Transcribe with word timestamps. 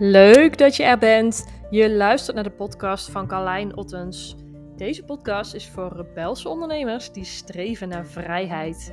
Leuk 0.00 0.58
dat 0.58 0.76
je 0.76 0.82
er 0.82 0.98
bent. 0.98 1.48
Je 1.70 1.90
luistert 1.90 2.34
naar 2.34 2.44
de 2.44 2.50
podcast 2.50 3.10
van 3.10 3.26
Carlijn 3.26 3.76
Ottens. 3.76 4.36
Deze 4.76 5.04
podcast 5.04 5.54
is 5.54 5.68
voor 5.68 5.92
rebelse 5.96 6.48
ondernemers 6.48 7.12
die 7.12 7.24
streven 7.24 7.88
naar 7.88 8.06
vrijheid. 8.06 8.92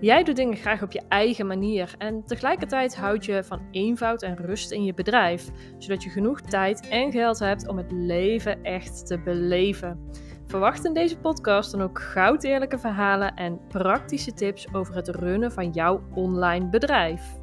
Jij 0.00 0.22
doet 0.22 0.36
dingen 0.36 0.56
graag 0.56 0.82
op 0.82 0.92
je 0.92 1.02
eigen 1.08 1.46
manier 1.46 1.94
en 1.98 2.24
tegelijkertijd 2.26 2.96
houd 2.96 3.24
je 3.24 3.44
van 3.44 3.60
eenvoud 3.70 4.22
en 4.22 4.36
rust 4.36 4.70
in 4.70 4.84
je 4.84 4.94
bedrijf, 4.94 5.48
zodat 5.78 6.02
je 6.02 6.10
genoeg 6.10 6.40
tijd 6.40 6.88
en 6.88 7.12
geld 7.12 7.38
hebt 7.38 7.68
om 7.68 7.76
het 7.76 7.92
leven 7.92 8.62
echt 8.62 9.06
te 9.06 9.18
beleven. 9.18 10.10
Verwacht 10.46 10.84
in 10.84 10.94
deze 10.94 11.18
podcast 11.18 11.70
dan 11.70 11.82
ook 11.82 12.00
goud 12.00 12.44
eerlijke 12.44 12.78
verhalen 12.78 13.34
en 13.34 13.60
praktische 13.68 14.32
tips 14.32 14.74
over 14.74 14.94
het 14.94 15.08
runnen 15.08 15.52
van 15.52 15.70
jouw 15.70 16.02
online 16.14 16.68
bedrijf. 16.68 17.41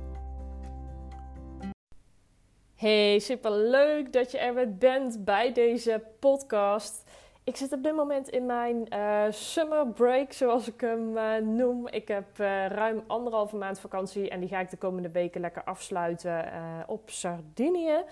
Hey, 2.79 3.19
super 3.19 3.51
leuk 3.51 4.13
dat 4.13 4.31
je 4.31 4.37
er 4.37 4.53
weer 4.53 4.77
bent 4.77 5.25
bij 5.25 5.53
deze 5.53 6.03
podcast. 6.19 7.03
Ik 7.43 7.55
zit 7.55 7.73
op 7.73 7.83
dit 7.83 7.95
moment 7.95 8.29
in 8.29 8.45
mijn 8.45 8.85
uh, 8.93 9.23
summer 9.29 9.87
break, 9.87 10.31
zoals 10.33 10.67
ik 10.67 10.81
hem 10.81 11.17
uh, 11.17 11.35
noem. 11.35 11.87
Ik 11.87 12.07
heb 12.07 12.27
uh, 12.39 12.67
ruim 12.67 13.03
anderhalve 13.07 13.55
maand 13.55 13.79
vakantie 13.79 14.29
en 14.29 14.39
die 14.39 14.49
ga 14.49 14.59
ik 14.59 14.69
de 14.69 14.77
komende 14.77 15.11
weken 15.11 15.41
lekker 15.41 15.63
afsluiten 15.63 16.45
op 16.87 17.09
Sardinië, 17.09 18.03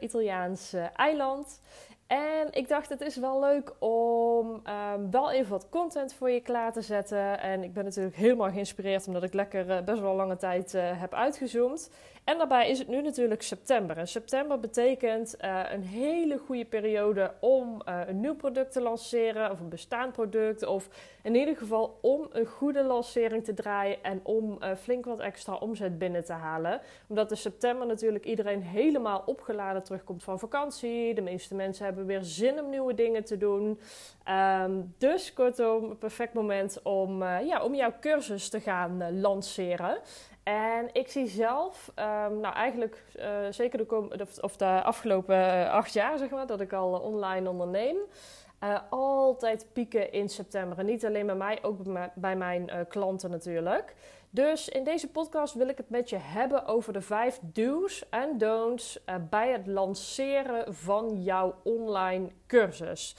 Italiaans 0.00 0.74
eiland. 0.96 1.60
En 2.06 2.48
ik 2.50 2.68
dacht, 2.68 2.88
het 2.88 3.00
is 3.00 3.16
wel 3.16 3.40
leuk 3.40 3.72
om 3.78 4.62
um, 4.94 5.10
wel 5.10 5.30
even 5.30 5.50
wat 5.50 5.68
content 5.68 6.14
voor 6.14 6.30
je 6.30 6.40
klaar 6.40 6.72
te 6.72 6.82
zetten. 6.82 7.40
En 7.40 7.62
ik 7.62 7.72
ben 7.72 7.84
natuurlijk 7.84 8.16
helemaal 8.16 8.50
geïnspireerd 8.50 9.06
omdat 9.06 9.22
ik 9.22 9.32
lekker 9.32 9.84
best 9.84 10.00
wel 10.00 10.14
lange 10.14 10.36
tijd 10.36 10.72
heb 10.72 11.14
uitgezoomd. 11.14 11.90
En 12.30 12.38
daarbij 12.38 12.68
is 12.68 12.78
het 12.78 12.88
nu 12.88 13.02
natuurlijk 13.02 13.42
september. 13.42 13.96
En 13.96 14.08
september 14.08 14.60
betekent 14.60 15.36
uh, 15.40 15.60
een 15.72 15.82
hele 15.82 16.38
goede 16.38 16.64
periode 16.64 17.32
om 17.40 17.82
uh, 17.88 18.00
een 18.06 18.20
nieuw 18.20 18.34
product 18.34 18.72
te 18.72 18.80
lanceren, 18.80 19.50
of 19.50 19.60
een 19.60 19.68
bestaand 19.68 20.12
product, 20.12 20.66
of 20.66 20.88
in 21.22 21.34
ieder 21.34 21.56
geval 21.56 21.98
om 22.02 22.28
een 22.32 22.46
goede 22.46 22.84
lancering 22.84 23.44
te 23.44 23.54
draaien 23.54 24.02
en 24.02 24.20
om 24.22 24.58
uh, 24.62 24.70
flink 24.74 25.04
wat 25.04 25.20
extra 25.20 25.54
omzet 25.54 25.98
binnen 25.98 26.24
te 26.24 26.32
halen. 26.32 26.80
Omdat 27.08 27.30
in 27.30 27.36
september 27.36 27.86
natuurlijk 27.86 28.24
iedereen 28.24 28.62
helemaal 28.62 29.22
opgeladen 29.26 29.82
terugkomt 29.82 30.22
van 30.22 30.38
vakantie. 30.38 31.14
De 31.14 31.20
meeste 31.20 31.54
mensen 31.54 31.84
hebben 31.84 32.06
weer 32.06 32.22
zin 32.22 32.60
om 32.60 32.70
nieuwe 32.70 32.94
dingen 32.94 33.24
te 33.24 33.36
doen. 33.36 33.80
Um, 34.62 34.94
dus 34.98 35.32
kortom, 35.32 35.98
perfect 35.98 36.34
moment 36.34 36.82
om, 36.82 37.22
ja, 37.22 37.62
om 37.62 37.74
jouw 37.74 37.92
cursus 38.00 38.48
te 38.48 38.60
gaan 38.60 39.20
lanceren. 39.20 39.98
En 40.42 40.88
ik 40.92 41.08
zie 41.08 41.26
zelf, 41.26 41.92
um, 41.96 42.40
nou 42.40 42.54
eigenlijk 42.54 43.04
uh, 43.18 43.24
zeker 43.50 43.78
de, 43.78 44.26
of 44.40 44.56
de 44.56 44.82
afgelopen 44.82 45.36
uh, 45.36 45.70
acht 45.70 45.92
jaar, 45.92 46.18
zeg 46.18 46.30
maar, 46.30 46.46
dat 46.46 46.60
ik 46.60 46.72
al 46.72 46.92
online 46.92 47.48
onderneem. 47.48 47.96
Uh, 48.64 48.78
altijd 48.90 49.66
pieken 49.72 50.12
in 50.12 50.28
september. 50.28 50.84
Niet 50.84 51.06
alleen 51.06 51.26
bij 51.26 51.34
mij, 51.34 51.58
ook 51.62 51.78
bij 52.14 52.36
mijn 52.36 52.70
klanten 52.88 53.30
natuurlijk. 53.30 53.94
Dus 54.30 54.68
in 54.68 54.84
deze 54.84 55.10
podcast 55.10 55.54
wil 55.54 55.68
ik 55.68 55.76
het 55.76 55.90
met 55.90 56.10
je 56.10 56.16
hebben 56.16 56.66
over 56.66 56.92
de 56.92 57.00
vijf 57.00 57.38
do's 57.42 58.08
en 58.08 58.38
don'ts 58.38 59.04
bij 59.30 59.52
het 59.52 59.66
lanceren 59.66 60.74
van 60.74 61.22
jouw 61.22 61.54
online 61.62 62.28
cursus. 62.46 63.16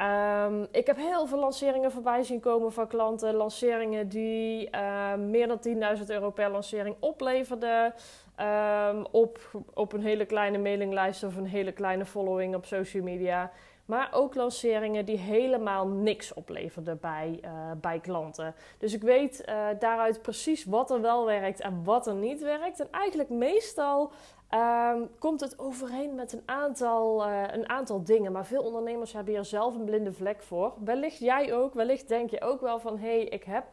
Um, 0.00 0.66
ik 0.70 0.86
heb 0.86 0.96
heel 0.96 1.26
veel 1.26 1.38
lanceringen 1.38 1.92
voorbij 1.92 2.22
zien 2.22 2.40
komen 2.40 2.72
van 2.72 2.86
klanten. 2.86 3.34
Lanceringen 3.34 4.08
die 4.08 4.68
uh, 4.74 5.14
meer 5.14 5.48
dan 5.48 5.98
10.000 5.98 6.04
euro 6.06 6.30
per 6.30 6.50
lancering 6.50 6.96
opleverden. 6.98 7.94
Um, 8.40 9.06
op, 9.10 9.38
op 9.74 9.92
een 9.92 10.02
hele 10.02 10.26
kleine 10.26 10.58
mailinglijst 10.58 11.24
of 11.24 11.36
een 11.36 11.46
hele 11.46 11.72
kleine 11.72 12.04
following 12.04 12.54
op 12.54 12.64
social 12.64 13.02
media. 13.02 13.50
Maar 13.88 14.08
ook 14.12 14.34
lanceringen 14.34 15.04
die 15.04 15.16
helemaal 15.16 15.86
niks 15.86 16.34
opleverden 16.34 16.98
bij, 17.00 17.40
uh, 17.44 17.50
bij 17.80 18.00
klanten. 18.00 18.54
Dus 18.78 18.94
ik 18.94 19.02
weet 19.02 19.44
uh, 19.48 19.66
daaruit 19.78 20.22
precies 20.22 20.64
wat 20.64 20.90
er 20.90 21.00
wel 21.00 21.26
werkt 21.26 21.60
en 21.60 21.84
wat 21.84 22.06
er 22.06 22.14
niet 22.14 22.42
werkt. 22.42 22.80
En 22.80 22.88
eigenlijk 22.90 23.28
meestal 23.28 24.12
Um, 24.54 25.08
komt 25.18 25.40
het 25.40 25.58
overeen 25.58 26.14
met 26.14 26.32
een 26.32 26.42
aantal, 26.44 27.26
uh, 27.26 27.42
een 27.52 27.68
aantal 27.68 28.04
dingen. 28.04 28.32
Maar 28.32 28.46
veel 28.46 28.62
ondernemers 28.62 29.12
hebben 29.12 29.34
hier 29.34 29.44
zelf 29.44 29.74
een 29.74 29.84
blinde 29.84 30.12
vlek 30.12 30.42
voor. 30.42 30.72
Wellicht 30.84 31.18
jij 31.18 31.54
ook. 31.54 31.74
Wellicht 31.74 32.08
denk 32.08 32.30
je 32.30 32.40
ook 32.40 32.60
wel 32.60 32.78
van... 32.78 32.98
hé, 32.98 33.16
hey, 33.16 33.24
ik 33.24 33.44
heb 33.44 33.64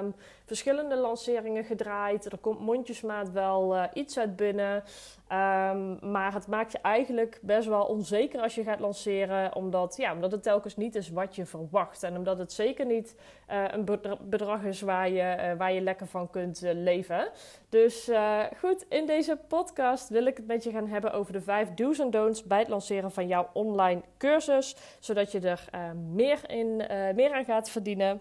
um, 0.00 0.14
verschillende 0.44 0.96
lanceringen 0.96 1.64
gedraaid. 1.64 2.24
Er 2.24 2.38
komt 2.38 2.60
mondjesmaat 2.60 3.30
wel 3.30 3.76
uh, 3.76 3.84
iets 3.92 4.18
uit 4.18 4.36
binnen. 4.36 4.74
Um, 4.76 6.10
maar 6.12 6.34
het 6.34 6.46
maakt 6.46 6.72
je 6.72 6.78
eigenlijk 6.78 7.38
best 7.42 7.68
wel 7.68 7.84
onzeker 7.84 8.40
als 8.40 8.54
je 8.54 8.62
gaat 8.62 8.80
lanceren. 8.80 9.54
Omdat, 9.54 9.96
ja, 9.96 10.12
omdat 10.12 10.32
het 10.32 10.42
telkens 10.42 10.76
niet 10.76 10.94
is 10.94 11.10
wat 11.10 11.36
je 11.36 11.46
verwacht. 11.46 12.02
En 12.02 12.16
omdat 12.16 12.38
het 12.38 12.52
zeker 12.52 12.86
niet 12.86 13.16
uh, 13.50 13.64
een 13.70 13.84
bedrag 14.20 14.62
is 14.62 14.80
waar 14.80 15.08
je, 15.08 15.54
waar 15.58 15.72
je 15.72 15.80
lekker 15.80 16.06
van 16.06 16.30
kunt 16.30 16.60
leven. 16.62 17.28
Dus 17.68 18.10
goed, 18.58 18.84
in 18.88 19.06
deze 19.06 19.38
podcast 19.48 20.08
wil 20.08 20.21
ik 20.26 20.36
het 20.36 20.46
met 20.46 20.64
je 20.64 20.70
gaan 20.70 20.88
hebben 20.88 21.12
over 21.12 21.32
de 21.32 21.40
vijf 21.40 21.74
do's 21.74 21.98
en 21.98 22.10
don'ts 22.10 22.42
bij 22.42 22.58
het 22.58 22.68
lanceren 22.68 23.10
van 23.10 23.26
jouw 23.26 23.50
online 23.52 24.02
cursus. 24.18 24.76
Zodat 25.00 25.32
je 25.32 25.40
er 25.40 25.68
uh, 25.74 25.90
meer, 25.92 26.50
in, 26.50 26.66
uh, 26.66 27.14
meer 27.14 27.32
aan 27.32 27.44
gaat 27.44 27.70
verdienen. 27.70 28.20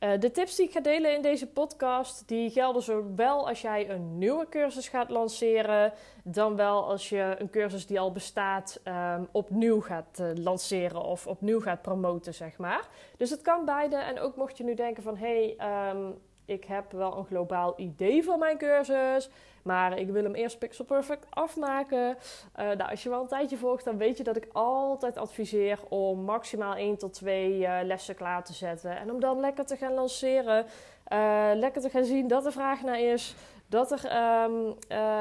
Uh, 0.00 0.10
de 0.18 0.30
tips 0.30 0.56
die 0.56 0.66
ik 0.66 0.72
ga 0.72 0.80
delen 0.80 1.14
in 1.14 1.22
deze 1.22 1.46
podcast, 1.46 2.28
die 2.28 2.50
gelden 2.50 2.82
zowel 2.82 3.48
als 3.48 3.60
jij 3.60 3.90
een 3.90 4.18
nieuwe 4.18 4.46
cursus 4.48 4.88
gaat 4.88 5.10
lanceren, 5.10 5.92
dan 6.24 6.56
wel 6.56 6.88
als 6.88 7.08
je 7.08 7.34
een 7.38 7.50
cursus 7.50 7.86
die 7.86 8.00
al 8.00 8.12
bestaat 8.12 8.80
um, 8.84 9.28
opnieuw 9.32 9.80
gaat 9.80 10.22
lanceren 10.34 11.02
of 11.02 11.26
opnieuw 11.26 11.60
gaat 11.60 11.82
promoten, 11.82 12.34
zeg 12.34 12.58
maar. 12.58 12.88
Dus 13.16 13.30
het 13.30 13.42
kan 13.42 13.64
beide. 13.64 13.96
En 13.96 14.20
ook 14.20 14.36
mocht 14.36 14.56
je 14.56 14.64
nu 14.64 14.74
denken 14.74 15.02
van, 15.02 15.16
hé, 15.16 15.54
hey, 15.56 15.90
um, 15.90 16.18
ik 16.50 16.64
heb 16.64 16.92
wel 16.92 17.16
een 17.16 17.24
globaal 17.24 17.74
idee 17.76 18.24
van 18.24 18.38
mijn 18.38 18.58
cursus, 18.58 19.30
maar 19.62 19.98
ik 19.98 20.10
wil 20.10 20.22
hem 20.22 20.34
eerst 20.34 20.58
pixel 20.58 20.84
perfect 20.84 21.26
afmaken. 21.30 22.08
Uh, 22.08 22.66
nou, 22.66 22.90
als 22.90 23.02
je 23.02 23.08
wel 23.08 23.20
een 23.20 23.26
tijdje 23.26 23.56
volgt, 23.56 23.84
dan 23.84 23.96
weet 23.96 24.16
je 24.16 24.24
dat 24.24 24.36
ik 24.36 24.48
altijd 24.52 25.16
adviseer 25.16 25.78
om 25.88 26.20
maximaal 26.20 26.74
1 26.74 26.96
tot 26.96 27.12
2 27.12 27.58
uh, 27.58 27.78
lessen 27.82 28.14
klaar 28.14 28.44
te 28.44 28.52
zetten. 28.52 28.98
En 28.98 29.10
om 29.10 29.20
dan 29.20 29.40
lekker 29.40 29.66
te 29.66 29.76
gaan 29.76 29.94
lanceren, 29.94 30.66
uh, 31.12 31.50
lekker 31.54 31.82
te 31.82 31.90
gaan 31.90 32.04
zien 32.04 32.28
dat 32.28 32.46
er 32.46 32.52
vraag 32.52 32.82
naar 32.82 33.00
is, 33.00 33.34
dat 33.66 33.92
er 33.92 34.02
um, 34.44 34.74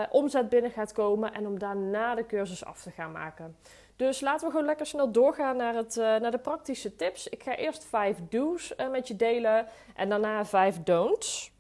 omzet 0.10 0.50
binnen 0.50 0.72
gaat 0.72 0.94
komen 0.94 1.34
en 1.34 1.48
om 1.48 1.60
daarna 1.60 2.16
de 2.16 2.26
cursus 2.26 2.66
af 2.66 2.82
te 2.82 2.92
gaan 2.92 3.12
maken. 3.12 3.56
Dus 4.00 4.22
laten 4.22 4.46
we 4.46 4.52
gewoon 4.52 4.66
lekker 4.66 4.86
snel 4.86 5.12
doorgaan 5.12 5.58
naar, 5.58 5.76
het, 5.76 5.96
uh, 5.98 6.04
naar 6.04 6.32
de 6.32 6.38
praktische 6.38 6.96
tips. 6.96 7.28
Ik 7.28 7.44
ga 7.44 7.56
eerst 7.56 7.86
vijf 7.86 8.18
do's 8.30 8.74
uh, 8.78 8.90
met 8.90 9.08
je 9.08 9.16
delen 9.16 9.68
en 9.96 10.10
daarna 10.10 10.46
vijf 10.46 10.84
don'ts. 10.84 11.52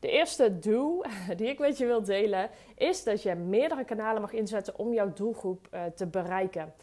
De 0.00 0.10
eerste 0.10 0.58
do 0.58 1.02
die 1.36 1.48
ik 1.48 1.58
met 1.58 1.78
je 1.78 1.86
wil 1.86 2.02
delen 2.02 2.50
is 2.76 3.04
dat 3.04 3.22
je 3.22 3.34
meerdere 3.34 3.84
kanalen 3.84 4.20
mag 4.20 4.32
inzetten 4.32 4.78
om 4.78 4.92
jouw 4.92 5.12
doelgroep 5.12 5.68
uh, 5.70 5.84
te 5.84 6.06
bereiken. 6.06 6.74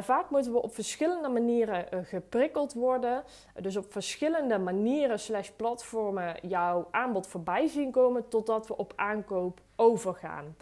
Vaak 0.00 0.30
moeten 0.30 0.52
we 0.52 0.62
op 0.62 0.74
verschillende 0.74 1.28
manieren 1.28 2.04
geprikkeld 2.06 2.72
worden. 2.72 3.24
dus 3.60 3.76
op 3.76 3.92
verschillende 3.92 4.58
manieren 4.58 5.18
slash 5.18 5.48
platformen 5.48 6.36
jouw 6.42 6.88
aanbod 6.90 7.26
voorbij 7.26 7.66
zien 7.66 7.90
komen 7.90 8.28
totdat 8.28 8.66
we 8.66 8.76
op 8.76 8.92
aankoop 8.96 9.60
overgaan. 9.76 10.56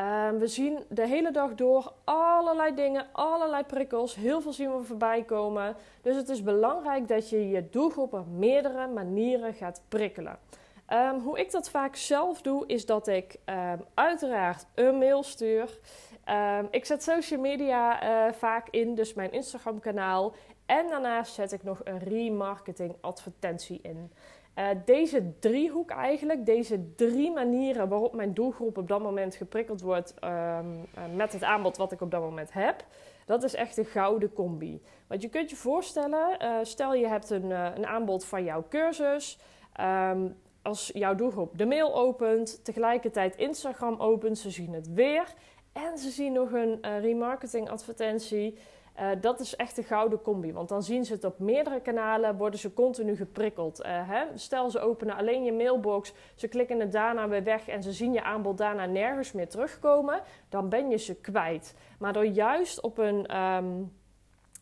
Um, 0.00 0.38
we 0.38 0.46
zien 0.46 0.84
de 0.88 1.06
hele 1.06 1.30
dag 1.30 1.54
door 1.54 1.92
allerlei 2.04 2.74
dingen, 2.74 3.06
allerlei 3.12 3.64
prikkels. 3.64 4.14
Heel 4.14 4.40
veel 4.40 4.52
zien 4.52 4.76
we 4.76 4.82
voorbij 4.82 5.22
komen. 5.22 5.76
Dus 6.02 6.16
het 6.16 6.28
is 6.28 6.42
belangrijk 6.42 7.08
dat 7.08 7.30
je 7.30 7.48
je 7.48 7.68
doelgroep 7.68 8.12
op 8.12 8.26
meerdere 8.26 8.86
manieren 8.86 9.54
gaat 9.54 9.82
prikkelen. 9.88 10.38
Um, 10.88 11.20
hoe 11.20 11.38
ik 11.38 11.50
dat 11.50 11.70
vaak 11.70 11.96
zelf 11.96 12.42
doe, 12.42 12.66
is 12.66 12.86
dat 12.86 13.06
ik 13.06 13.36
um, 13.46 13.84
uiteraard 13.94 14.66
een 14.74 14.98
mail 14.98 15.22
stuur. 15.22 15.78
ik 16.70 16.84
zet 16.84 17.02
social 17.02 17.40
media 17.40 18.02
uh, 18.02 18.32
vaak 18.32 18.68
in, 18.70 18.94
dus 18.94 19.14
mijn 19.14 19.32
Instagram 19.32 19.80
kanaal. 19.80 20.34
En 20.66 20.88
daarnaast 20.88 21.34
zet 21.34 21.52
ik 21.52 21.62
nog 21.62 21.80
een 21.84 21.98
remarketing 21.98 22.94
advertentie 23.00 23.78
in. 23.82 24.12
Uh, 24.58 24.68
deze 24.84 25.38
driehoek 25.38 25.90
eigenlijk, 25.90 26.46
deze 26.46 26.94
drie 26.94 27.32
manieren 27.32 27.88
waarop 27.88 28.14
mijn 28.14 28.34
doelgroep 28.34 28.78
op 28.78 28.88
dat 28.88 29.02
moment 29.02 29.34
geprikkeld 29.34 29.80
wordt 29.80 30.14
um, 30.24 30.30
uh, 30.30 31.14
met 31.14 31.32
het 31.32 31.42
aanbod 31.42 31.76
wat 31.76 31.92
ik 31.92 32.00
op 32.00 32.10
dat 32.10 32.20
moment 32.20 32.52
heb, 32.52 32.84
dat 33.26 33.42
is 33.42 33.54
echt 33.54 33.76
een 33.76 33.84
gouden 33.84 34.32
combi. 34.32 34.82
Want 35.06 35.22
je 35.22 35.28
kunt 35.28 35.50
je 35.50 35.56
voorstellen, 35.56 36.42
uh, 36.42 36.56
stel 36.62 36.94
je 36.94 37.08
hebt 37.08 37.30
een, 37.30 37.50
een, 37.50 37.86
aanbod 37.86 38.24
van 38.24 38.44
jouw 38.44 38.64
cursus. 38.68 39.38
Um, 39.80 40.36
als 40.62 40.90
jouw 40.94 41.14
doelgroep 41.14 41.58
de 41.58 41.66
mail 41.66 41.94
opent, 41.94 42.64
tegelijkertijd 42.64 43.36
Instagram 43.36 44.00
opent, 44.00 44.38
ze 44.38 44.50
zien 44.50 44.72
het 44.72 44.92
weer 44.92 45.34
en 45.72 45.98
ze 45.98 46.10
zien 46.10 46.32
nog 46.32 46.52
een 46.52 47.00
remarketing 47.00 47.70
advertentie 47.70 48.58
Uh, 49.00 49.08
dat 49.20 49.40
is 49.40 49.56
echt 49.56 49.78
een 49.78 49.84
gouden 49.84 50.22
combi. 50.22 50.52
Want 50.52 50.68
dan 50.68 50.82
zien 50.82 51.04
ze 51.04 51.12
het 51.12 51.24
op 51.24 51.38
meerdere 51.38 51.80
kanalen, 51.80 52.36
worden 52.36 52.60
ze 52.60 52.74
continu 52.74 53.16
geprikkeld. 53.16 53.80
Uh, 53.80 53.86
hè? 53.88 54.24
Stel 54.34 54.70
ze 54.70 54.80
openen 54.80 55.16
alleen 55.16 55.44
je 55.44 55.52
mailbox, 55.52 56.12
ze 56.34 56.48
klikken 56.48 56.80
het 56.80 56.92
daarna 56.92 57.28
weer 57.28 57.42
weg 57.42 57.68
en 57.68 57.82
ze 57.82 57.92
zien 57.92 58.12
je 58.12 58.22
aanbod 58.22 58.58
daarna 58.58 58.86
nergens 58.86 59.32
meer 59.32 59.48
terugkomen. 59.48 60.20
Dan 60.48 60.68
ben 60.68 60.90
je 60.90 60.98
ze 60.98 61.14
kwijt. 61.14 61.74
Maar 61.98 62.12
door 62.12 62.26
juist 62.26 62.80
op 62.80 62.98
een. 62.98 63.36
Um, 63.36 63.92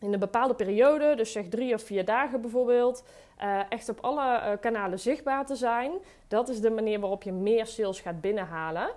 in 0.00 0.12
een 0.12 0.18
bepaalde 0.18 0.54
periode, 0.54 1.14
dus 1.14 1.32
zeg 1.32 1.48
drie 1.48 1.74
of 1.74 1.82
vier 1.82 2.04
dagen 2.04 2.40
bijvoorbeeld, 2.40 3.04
uh, 3.42 3.60
echt 3.68 3.88
op 3.88 4.00
alle 4.00 4.58
kanalen 4.60 4.98
zichtbaar 4.98 5.46
te 5.46 5.54
zijn. 5.54 5.92
Dat 6.28 6.48
is 6.48 6.60
de 6.60 6.70
manier 6.70 7.00
waarop 7.00 7.22
je 7.22 7.32
meer 7.32 7.66
sales 7.66 8.00
gaat 8.00 8.20
binnenhalen. 8.20 8.90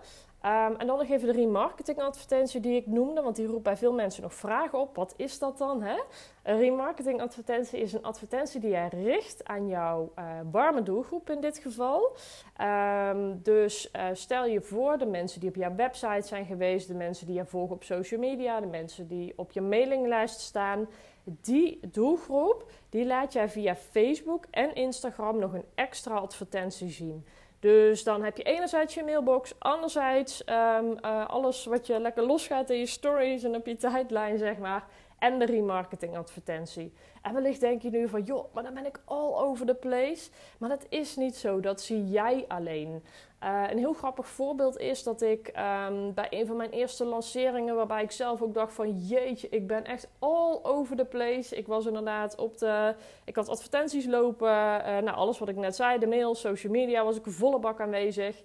Um, 0.46 0.76
en 0.76 0.88
dan 0.88 0.98
nog 0.98 1.10
even 1.10 1.28
de 1.28 1.40
remarketing 1.40 2.00
advertentie 2.00 2.60
die 2.60 2.76
ik 2.76 2.88
noemde, 2.88 3.22
want 3.22 3.36
die 3.36 3.48
roept 3.48 3.64
bij 3.64 3.78
veel 3.78 3.94
mensen 3.94 4.24
nog 4.24 4.34
vragen 4.34 4.80
op. 4.80 4.96
Wat 4.96 5.14
is 5.18 5.40
dat 5.40 5.58
dan? 5.58 5.82
Hè? 5.82 5.96
Een 6.44 6.58
remarketing 6.58 7.22
advertentie 7.22 7.80
is 7.80 7.94
een 7.94 8.04
advertentie 8.04 8.60
die 8.60 8.70
jij 8.70 8.88
richt 8.88 9.46
aan 9.46 9.68
jouw 9.68 10.12
uh, 10.20 10.26
warme 10.52 10.84
doelgroep 10.84 11.30
in 11.30 11.42
dit 11.42 11.58
geval. 11.58 12.16
Um, 12.62 13.40
dus 13.44 13.90
uh, 13.96 14.06
stel 14.14 14.46
je 14.46 14.62
voor 14.62 14.98
de 14.98 15.06
mensen 15.06 15.40
die 15.40 15.50
op 15.50 15.56
jouw 15.56 15.76
website 15.76 16.28
zijn 16.28 16.46
geweest, 16.46 16.88
de 16.88 16.94
mensen 16.94 17.26
die 17.26 17.36
je 17.36 17.46
volgen 17.46 17.76
op 17.76 17.84
social 17.84 18.20
media, 18.20 18.60
de 18.60 18.68
mensen 18.68 19.08
die 19.08 19.34
op 19.36 19.52
je 19.52 19.62
mailinglijst 19.62 20.40
staan. 20.40 20.88
Die 21.24 21.80
doelgroep, 21.92 22.72
die 22.90 23.06
laat 23.06 23.34
jij 23.34 23.50
via 23.50 23.76
Facebook 23.76 24.46
en 24.52 24.76
Instagram 24.76 25.40
nog 25.40 25.54
een 25.54 25.66
extra 25.76 26.16
advertentie 26.16 26.90
zien. 26.90 27.26
Dus 27.66 28.04
dan 28.04 28.24
heb 28.24 28.38
je 28.38 28.44
enerzijds 28.44 28.94
je 28.94 29.04
mailbox, 29.04 29.54
anderzijds 29.60 30.44
um, 30.50 30.98
uh, 31.06 31.26
alles 31.28 31.66
wat 31.66 31.88
je 31.88 32.00
lekker 32.00 32.24
losgaat 32.26 32.70
in 32.70 32.80
je 32.80 32.86
stories 32.86 33.44
en 33.44 33.56
op 33.56 33.66
je 33.66 33.76
tijdlijn, 33.76 34.38
zeg 34.38 34.58
maar. 34.58 34.84
En 35.20 35.40
de 35.40 35.46
remarketing 35.46 36.18
advertentie. 36.18 36.94
En 37.22 37.34
wellicht 37.34 37.60
denk 37.60 37.82
je 37.82 37.90
nu 37.90 38.08
van, 38.08 38.24
joh, 38.24 38.54
maar 38.54 38.64
dan 38.64 38.74
ben 38.74 38.86
ik 38.86 39.00
all 39.06 39.34
over 39.34 39.66
the 39.66 39.74
place. 39.74 40.30
Maar 40.58 40.70
dat 40.70 40.86
is 40.90 41.16
niet 41.16 41.36
zo, 41.36 41.60
dat 41.60 41.82
zie 41.82 42.08
jij 42.10 42.46
alleen. 42.48 43.04
Uh, 43.44 43.64
een 43.70 43.78
heel 43.78 43.94
grappig 43.94 44.28
voorbeeld 44.28 44.78
is 44.78 45.04
dat 45.04 45.22
ik 45.22 45.48
um, 45.88 46.14
bij 46.14 46.28
een 46.30 46.46
van 46.46 46.56
mijn 46.56 46.70
eerste 46.70 47.06
lanceringen, 47.06 47.76
waarbij 47.76 48.04
ik 48.04 48.12
zelf 48.12 48.42
ook 48.42 48.54
dacht 48.54 48.74
van 48.74 48.92
jeetje, 48.92 49.50
ik 49.50 49.68
ben 49.68 49.86
echt 49.86 50.08
all 50.20 50.60
over 50.64 50.96
the 50.96 51.06
place. 51.06 51.56
Ik 51.56 51.68
was 51.68 51.86
inderdaad 51.86 52.36
op 52.38 52.58
de, 52.58 52.96
ik 53.26 53.36
had 53.36 53.50
advertenties 53.50 54.06
lopen, 54.06 54.50
uh, 54.50 54.84
nou 54.84 55.12
alles 55.12 55.40
wat 55.40 55.50
ik 55.50 55.56
net 55.56 55.76
zei, 55.76 56.00
de 56.00 56.08
mail, 56.08 56.36
social 56.36 56.72
media, 56.72 57.04
was 57.04 57.18
ik 57.18 57.24
volle 57.26 57.60
bak 57.60 57.82
aanwezig. 57.82 58.44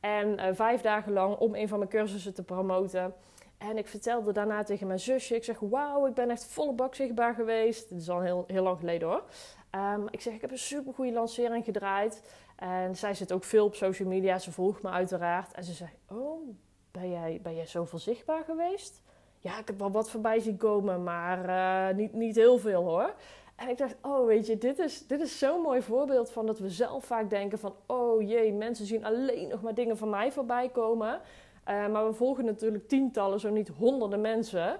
En 0.00 0.38
uh, 0.38 0.44
vijf 0.52 0.80
dagen 0.80 1.12
lang 1.12 1.36
om 1.36 1.54
een 1.54 1.68
van 1.68 1.78
mijn 1.78 1.90
cursussen 1.90 2.34
te 2.34 2.42
promoten. 2.42 3.14
En 3.68 3.78
ik 3.78 3.88
vertelde 3.88 4.32
daarna 4.32 4.62
tegen 4.62 4.86
mijn 4.86 5.00
zusje, 5.00 5.34
ik 5.34 5.44
zeg 5.44 5.58
wauw, 5.58 6.06
ik 6.06 6.14
ben 6.14 6.30
echt 6.30 6.44
volle 6.44 6.72
bak 6.72 6.94
zichtbaar 6.94 7.34
geweest. 7.34 7.88
Dit 7.88 8.00
is 8.00 8.08
al 8.08 8.20
heel, 8.20 8.44
heel 8.46 8.62
lang 8.62 8.78
geleden 8.78 9.08
hoor. 9.08 9.22
Um, 9.72 10.06
ik 10.10 10.20
zeg, 10.20 10.34
ik 10.34 10.40
heb 10.40 10.50
een 10.50 10.58
super 10.58 10.94
goede 10.94 11.12
lancering 11.12 11.64
gedraaid. 11.64 12.22
En 12.56 12.96
zij 12.96 13.14
zit 13.14 13.32
ook 13.32 13.44
veel 13.44 13.64
op 13.64 13.74
social 13.74 14.08
media. 14.08 14.38
Ze 14.38 14.52
volgt 14.52 14.82
me 14.82 14.88
uiteraard. 14.88 15.52
En 15.52 15.64
ze 15.64 15.72
zei: 15.72 15.90
Oh, 16.08 16.56
ben 16.90 17.10
jij, 17.10 17.40
ben 17.42 17.54
jij 17.54 17.66
zoveel 17.66 17.98
zichtbaar 17.98 18.44
geweest? 18.44 19.02
Ja, 19.38 19.58
ik 19.58 19.66
heb 19.66 19.78
wel 19.78 19.90
wat 19.90 20.10
voorbij 20.10 20.40
zien 20.40 20.56
komen, 20.56 21.02
maar 21.02 21.48
uh, 21.48 21.96
niet, 21.96 22.12
niet 22.12 22.36
heel 22.36 22.58
veel 22.58 22.82
hoor. 22.82 23.14
En 23.56 23.68
ik 23.68 23.78
dacht, 23.78 23.96
oh 24.00 24.26
weet 24.26 24.46
je, 24.46 24.58
dit 24.58 24.78
is, 24.78 25.06
dit 25.06 25.20
is 25.20 25.38
zo'n 25.38 25.60
mooi 25.60 25.82
voorbeeld 25.82 26.30
van 26.30 26.46
dat 26.46 26.58
we 26.58 26.70
zelf 26.70 27.04
vaak 27.04 27.30
denken 27.30 27.58
van... 27.58 27.74
oh 27.86 28.28
jee, 28.28 28.52
mensen 28.52 28.86
zien 28.86 29.04
alleen 29.04 29.48
nog 29.48 29.62
maar 29.62 29.74
dingen 29.74 29.96
van 29.96 30.10
mij 30.10 30.32
voorbij 30.32 30.68
komen. 30.68 31.20
Uh, 31.68 31.88
maar 31.88 32.06
we 32.06 32.12
volgen 32.12 32.44
natuurlijk 32.44 32.88
tientallen, 32.88 33.40
zo 33.40 33.50
niet 33.50 33.68
honderden 33.68 34.20
mensen. 34.20 34.68
Uh, 34.68 34.78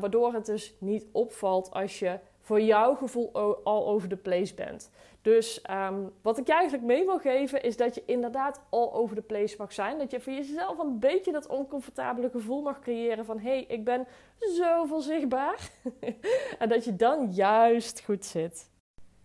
waardoor 0.00 0.32
het 0.32 0.46
dus 0.46 0.74
niet 0.78 1.06
opvalt 1.12 1.70
als 1.72 1.98
je 1.98 2.18
voor 2.40 2.60
jouw 2.60 2.94
gevoel 2.94 3.32
al 3.64 3.88
over 3.88 4.08
de 4.08 4.16
place 4.16 4.54
bent. 4.54 4.90
Dus 5.22 5.64
um, 5.70 6.12
wat 6.22 6.38
ik 6.38 6.46
je 6.46 6.52
eigenlijk 6.52 6.84
mee 6.84 7.04
wil 7.04 7.18
geven 7.18 7.62
is 7.62 7.76
dat 7.76 7.94
je 7.94 8.02
inderdaad 8.06 8.60
all 8.70 8.90
over 8.92 9.16
the 9.16 9.22
place 9.22 9.54
mag 9.58 9.72
zijn. 9.72 9.98
Dat 9.98 10.10
je 10.10 10.20
voor 10.20 10.32
jezelf 10.32 10.78
een 10.78 10.98
beetje 10.98 11.32
dat 11.32 11.46
oncomfortabele 11.46 12.30
gevoel 12.30 12.62
mag 12.62 12.80
creëren 12.80 13.24
van 13.24 13.38
hé, 13.38 13.50
hey, 13.50 13.64
ik 13.68 13.84
ben 13.84 14.06
zoveel 14.38 15.00
zichtbaar. 15.00 15.70
en 16.58 16.68
dat 16.68 16.84
je 16.84 16.96
dan 16.96 17.32
juist 17.32 18.04
goed 18.04 18.24
zit. 18.24 18.70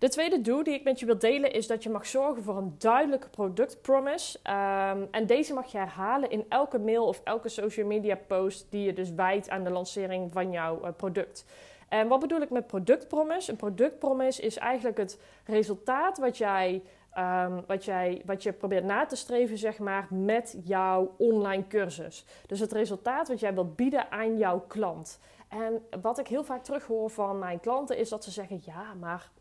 De 0.03 0.09
tweede 0.09 0.41
doel 0.41 0.63
die 0.63 0.73
ik 0.73 0.83
met 0.83 0.99
je 0.99 1.05
wil 1.05 1.17
delen 1.17 1.51
is 1.51 1.67
dat 1.67 1.83
je 1.83 1.89
mag 1.89 2.05
zorgen 2.05 2.43
voor 2.43 2.57
een 2.57 2.75
duidelijke 2.77 3.29
productpromise. 3.29 4.37
Um, 4.37 5.07
en 5.11 5.25
deze 5.25 5.53
mag 5.53 5.71
je 5.71 5.77
herhalen 5.77 6.29
in 6.29 6.45
elke 6.49 6.79
mail 6.79 7.05
of 7.07 7.21
elke 7.23 7.49
social 7.49 7.87
media 7.87 8.15
post 8.27 8.67
die 8.69 8.85
je 8.85 8.93
dus 8.93 9.13
wijdt 9.13 9.49
aan 9.49 9.63
de 9.63 9.69
lancering 9.69 10.31
van 10.31 10.51
jouw 10.51 10.79
uh, 10.81 10.87
product. 10.97 11.45
En 11.89 12.07
wat 12.07 12.19
bedoel 12.19 12.41
ik 12.41 12.49
met 12.49 12.67
productpromise? 12.67 13.51
Een 13.51 13.57
productpromise 13.57 14.41
is 14.41 14.57
eigenlijk 14.57 14.97
het 14.97 15.19
resultaat 15.45 16.17
wat 16.17 16.37
jij, 16.37 16.83
um, 17.17 17.63
wat, 17.67 17.85
jij, 17.85 18.21
wat 18.25 18.43
je 18.43 18.53
probeert 18.53 18.83
na 18.83 19.05
te 19.05 19.15
streven, 19.15 19.57
zeg 19.57 19.79
maar, 19.79 20.07
met 20.09 20.57
jouw 20.63 21.15
online 21.17 21.67
cursus. 21.67 22.25
Dus 22.47 22.59
het 22.59 22.71
resultaat 22.71 23.27
wat 23.27 23.39
jij 23.39 23.53
wilt 23.53 23.75
bieden 23.75 24.11
aan 24.11 24.37
jouw 24.37 24.59
klant. 24.67 25.19
En 25.47 25.85
wat 26.01 26.19
ik 26.19 26.27
heel 26.27 26.43
vaak 26.43 26.63
terughoor 26.63 27.09
van 27.09 27.39
mijn 27.39 27.59
klanten 27.59 27.97
is 27.97 28.09
dat 28.09 28.23
ze 28.23 28.31
zeggen: 28.31 28.61
Ja, 28.65 28.93
maar 28.99 29.31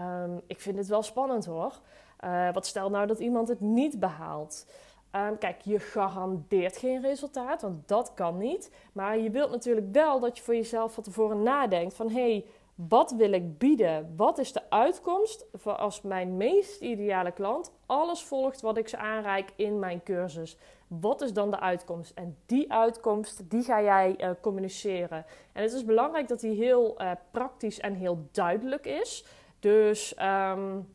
um, 0.00 0.40
ik 0.46 0.60
vind 0.60 0.78
het 0.78 0.86
wel 0.86 1.02
spannend 1.02 1.44
hoor. 1.44 1.72
Uh, 2.24 2.52
wat 2.52 2.66
stel 2.66 2.90
nou 2.90 3.06
dat 3.06 3.18
iemand 3.18 3.48
het 3.48 3.60
niet 3.60 4.00
behaalt? 4.00 4.66
Um, 5.12 5.38
kijk, 5.38 5.60
je 5.60 5.78
garandeert 5.78 6.76
geen 6.76 7.00
resultaat, 7.00 7.62
want 7.62 7.88
dat 7.88 8.14
kan 8.14 8.36
niet. 8.36 8.70
Maar 8.92 9.18
je 9.18 9.30
wilt 9.30 9.50
natuurlijk 9.50 9.86
wel 9.92 10.20
dat 10.20 10.36
je 10.36 10.42
voor 10.42 10.54
jezelf 10.54 10.94
van 10.94 11.02
tevoren 11.02 11.42
nadenkt 11.42 11.94
van... 11.94 12.10
hey, 12.10 12.44
wat 12.76 13.12
wil 13.12 13.32
ik 13.32 13.58
bieden? 13.58 14.12
Wat 14.16 14.38
is 14.38 14.52
de 14.52 14.70
uitkomst 14.70 15.46
als 15.64 16.02
mijn 16.02 16.36
meest 16.36 16.80
ideale 16.80 17.32
klant 17.32 17.72
alles 17.86 18.22
volgt 18.22 18.60
wat 18.60 18.76
ik 18.76 18.88
ze 18.88 18.96
aanreik 18.96 19.52
in 19.56 19.78
mijn 19.78 20.02
cursus? 20.02 20.58
Wat 20.86 21.20
is 21.20 21.32
dan 21.32 21.50
de 21.50 21.60
uitkomst? 21.60 22.12
En 22.14 22.36
die 22.46 22.72
uitkomst, 22.72 23.50
die 23.50 23.62
ga 23.62 23.82
jij 23.82 24.14
uh, 24.18 24.30
communiceren. 24.40 25.24
En 25.52 25.62
het 25.62 25.72
is 25.72 25.84
belangrijk 25.84 26.28
dat 26.28 26.40
die 26.40 26.54
heel 26.54 27.02
uh, 27.02 27.10
praktisch 27.30 27.80
en 27.80 27.94
heel 27.94 28.28
duidelijk 28.32 28.86
is. 28.86 29.24
Dus... 29.66 30.14
Um, 30.22 30.94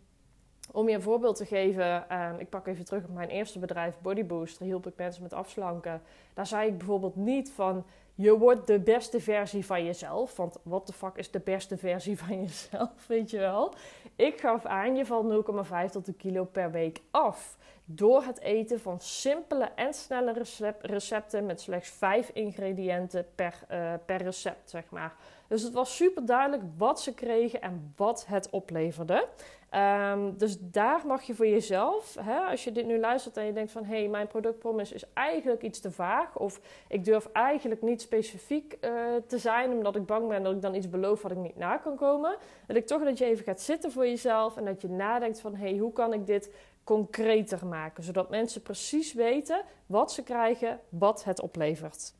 om 0.71 0.89
je 0.89 0.95
een 0.95 1.01
voorbeeld 1.01 1.35
te 1.35 1.45
geven, 1.45 2.17
um, 2.17 2.39
ik 2.39 2.49
pak 2.49 2.67
even 2.67 2.85
terug 2.85 3.03
op 3.03 3.13
mijn 3.13 3.29
eerste 3.29 3.59
bedrijf, 3.59 3.95
Body 4.01 4.25
Boost. 4.25 4.59
Daar 4.59 4.67
hielp 4.67 4.87
ik 4.87 4.93
mensen 4.97 5.23
met 5.23 5.33
afslanken. 5.33 6.01
Daar 6.33 6.47
zei 6.47 6.67
ik 6.67 6.77
bijvoorbeeld 6.77 7.15
niet 7.15 7.51
van, 7.51 7.85
je 8.15 8.37
wordt 8.37 8.67
de 8.67 8.79
beste 8.79 9.19
versie 9.19 9.65
van 9.65 9.85
jezelf. 9.85 10.35
Want 10.35 10.57
wat 10.63 10.87
de 10.87 10.93
fuck 10.93 11.15
is 11.15 11.31
de 11.31 11.39
beste 11.39 11.77
versie 11.77 12.17
van 12.17 12.41
jezelf, 12.41 13.07
weet 13.07 13.29
je 13.29 13.39
wel? 13.39 13.73
Ik 14.15 14.39
gaf 14.39 14.65
aan, 14.65 14.95
je 14.95 15.05
valt 15.05 15.45
0,5 15.85 15.91
tot 15.91 16.07
een 16.07 16.17
kilo 16.17 16.43
per 16.43 16.71
week 16.71 17.01
af. 17.11 17.57
Door 17.85 18.23
het 18.23 18.39
eten 18.39 18.79
van 18.79 18.99
simpele 18.99 19.69
en 19.75 19.93
snelle 19.93 20.43
recepten 20.81 21.45
met 21.45 21.61
slechts 21.61 21.89
5 21.89 22.29
ingrediënten 22.33 23.25
per, 23.35 23.53
uh, 23.71 23.93
per 24.05 24.21
recept, 24.21 24.69
zeg 24.69 24.89
maar. 24.89 25.15
Dus 25.51 25.61
het 25.61 25.73
was 25.73 25.95
super 25.95 26.25
duidelijk 26.25 26.63
wat 26.77 27.01
ze 27.01 27.13
kregen 27.13 27.61
en 27.61 27.93
wat 27.95 28.25
het 28.27 28.49
opleverde. 28.49 29.27
Um, 29.75 30.37
dus 30.37 30.57
daar 30.59 31.01
mag 31.07 31.23
je 31.23 31.35
voor 31.35 31.47
jezelf, 31.47 32.15
hè, 32.19 32.39
als 32.39 32.63
je 32.63 32.71
dit 32.71 32.85
nu 32.85 32.99
luistert 32.99 33.37
en 33.37 33.45
je 33.45 33.53
denkt 33.53 33.71
van 33.71 33.83
hé, 33.83 33.99
hey, 33.99 34.07
mijn 34.07 34.27
productpromise 34.27 34.93
is 34.93 35.03
eigenlijk 35.13 35.61
iets 35.61 35.79
te 35.79 35.91
vaag. 35.91 36.37
Of 36.37 36.61
ik 36.87 37.05
durf 37.05 37.25
eigenlijk 37.33 37.81
niet 37.81 38.01
specifiek 38.01 38.77
uh, 38.81 38.91
te 39.27 39.37
zijn, 39.37 39.71
omdat 39.71 39.95
ik 39.95 40.05
bang 40.05 40.27
ben 40.27 40.43
dat 40.43 40.53
ik 40.53 40.61
dan 40.61 40.75
iets 40.75 40.89
beloof 40.89 41.21
wat 41.21 41.31
ik 41.31 41.37
niet 41.37 41.57
na 41.57 41.77
kan 41.77 41.95
komen. 41.95 42.35
Dat 42.67 42.75
ik 42.75 42.87
toch 42.87 43.03
dat 43.03 43.17
je 43.17 43.25
even 43.25 43.43
gaat 43.43 43.61
zitten 43.61 43.91
voor 43.91 44.07
jezelf 44.07 44.57
en 44.57 44.65
dat 44.65 44.81
je 44.81 44.89
nadenkt 44.89 45.39
van 45.39 45.55
hé, 45.55 45.69
hey, 45.69 45.77
hoe 45.77 45.93
kan 45.93 46.13
ik 46.13 46.25
dit 46.25 46.51
concreter 46.83 47.65
maken? 47.65 48.03
Zodat 48.03 48.29
mensen 48.29 48.61
precies 48.61 49.13
weten 49.13 49.61
wat 49.85 50.11
ze 50.11 50.23
krijgen, 50.23 50.79
wat 50.89 51.23
het 51.23 51.41
oplevert. 51.41 52.13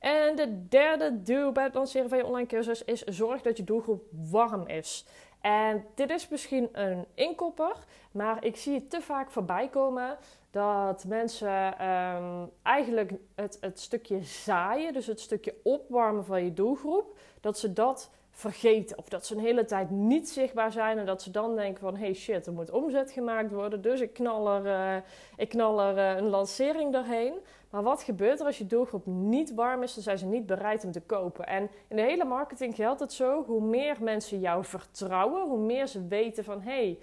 En 0.00 0.36
de 0.36 0.68
derde 0.68 1.22
doel 1.22 1.52
bij 1.52 1.64
het 1.64 1.74
lanceren 1.74 2.08
van 2.08 2.18
je 2.18 2.26
online 2.26 2.46
cursus 2.46 2.84
is 2.84 3.02
zorg 3.02 3.42
dat 3.42 3.56
je 3.56 3.64
doelgroep 3.64 4.02
warm 4.30 4.66
is. 4.66 5.04
En 5.40 5.84
dit 5.94 6.10
is 6.10 6.28
misschien 6.28 6.68
een 6.72 7.06
inkopper, 7.14 7.76
maar 8.10 8.44
ik 8.44 8.56
zie 8.56 8.74
het 8.74 8.90
te 8.90 9.00
vaak 9.00 9.30
voorbij 9.30 9.68
komen 9.68 10.18
dat 10.50 11.04
mensen 11.04 11.86
um, 11.88 12.50
eigenlijk 12.62 13.12
het, 13.34 13.58
het 13.60 13.80
stukje 13.80 14.22
zaaien, 14.22 14.92
dus 14.92 15.06
het 15.06 15.20
stukje 15.20 15.54
opwarmen 15.62 16.24
van 16.24 16.44
je 16.44 16.54
doelgroep, 16.54 17.18
dat 17.40 17.58
ze 17.58 17.72
dat 17.72 18.10
vergeten. 18.30 18.98
Of 18.98 19.08
dat 19.08 19.26
ze 19.26 19.34
een 19.34 19.40
hele 19.40 19.64
tijd 19.64 19.90
niet 19.90 20.28
zichtbaar 20.28 20.72
zijn 20.72 20.98
en 20.98 21.06
dat 21.06 21.22
ze 21.22 21.30
dan 21.30 21.56
denken 21.56 21.80
van... 21.80 21.96
hey 21.96 22.14
shit, 22.14 22.46
er 22.46 22.52
moet 22.52 22.70
omzet 22.70 23.10
gemaakt 23.10 23.50
worden, 23.50 23.82
dus 23.82 24.00
ik 24.00 24.12
knal 24.12 24.48
er, 24.48 24.66
uh, 24.66 25.02
ik 25.36 25.54
uh, 25.54 26.16
een 26.16 26.28
lancering 26.28 26.92
doorheen. 26.92 27.34
Maar 27.70 27.82
wat 27.82 28.02
gebeurt 28.02 28.40
er 28.40 28.46
als 28.46 28.58
je 28.58 28.66
doelgroep 28.66 29.06
niet 29.06 29.54
warm 29.54 29.82
is? 29.82 29.94
Dan 29.94 30.02
zijn 30.02 30.18
ze 30.18 30.26
niet 30.26 30.46
bereid 30.46 30.84
om 30.84 30.92
te 30.92 31.00
kopen. 31.00 31.46
En 31.46 31.70
in 31.88 31.96
de 31.96 32.02
hele 32.02 32.24
marketing 32.24 32.74
geldt 32.74 33.00
het 33.00 33.12
zo. 33.12 33.44
Hoe 33.44 33.60
meer 33.60 33.96
mensen 34.00 34.40
jou 34.40 34.64
vertrouwen, 34.64 35.48
hoe 35.48 35.58
meer 35.58 35.86
ze 35.86 36.06
weten 36.06 36.44
van... 36.44 36.60
hey, 36.60 36.98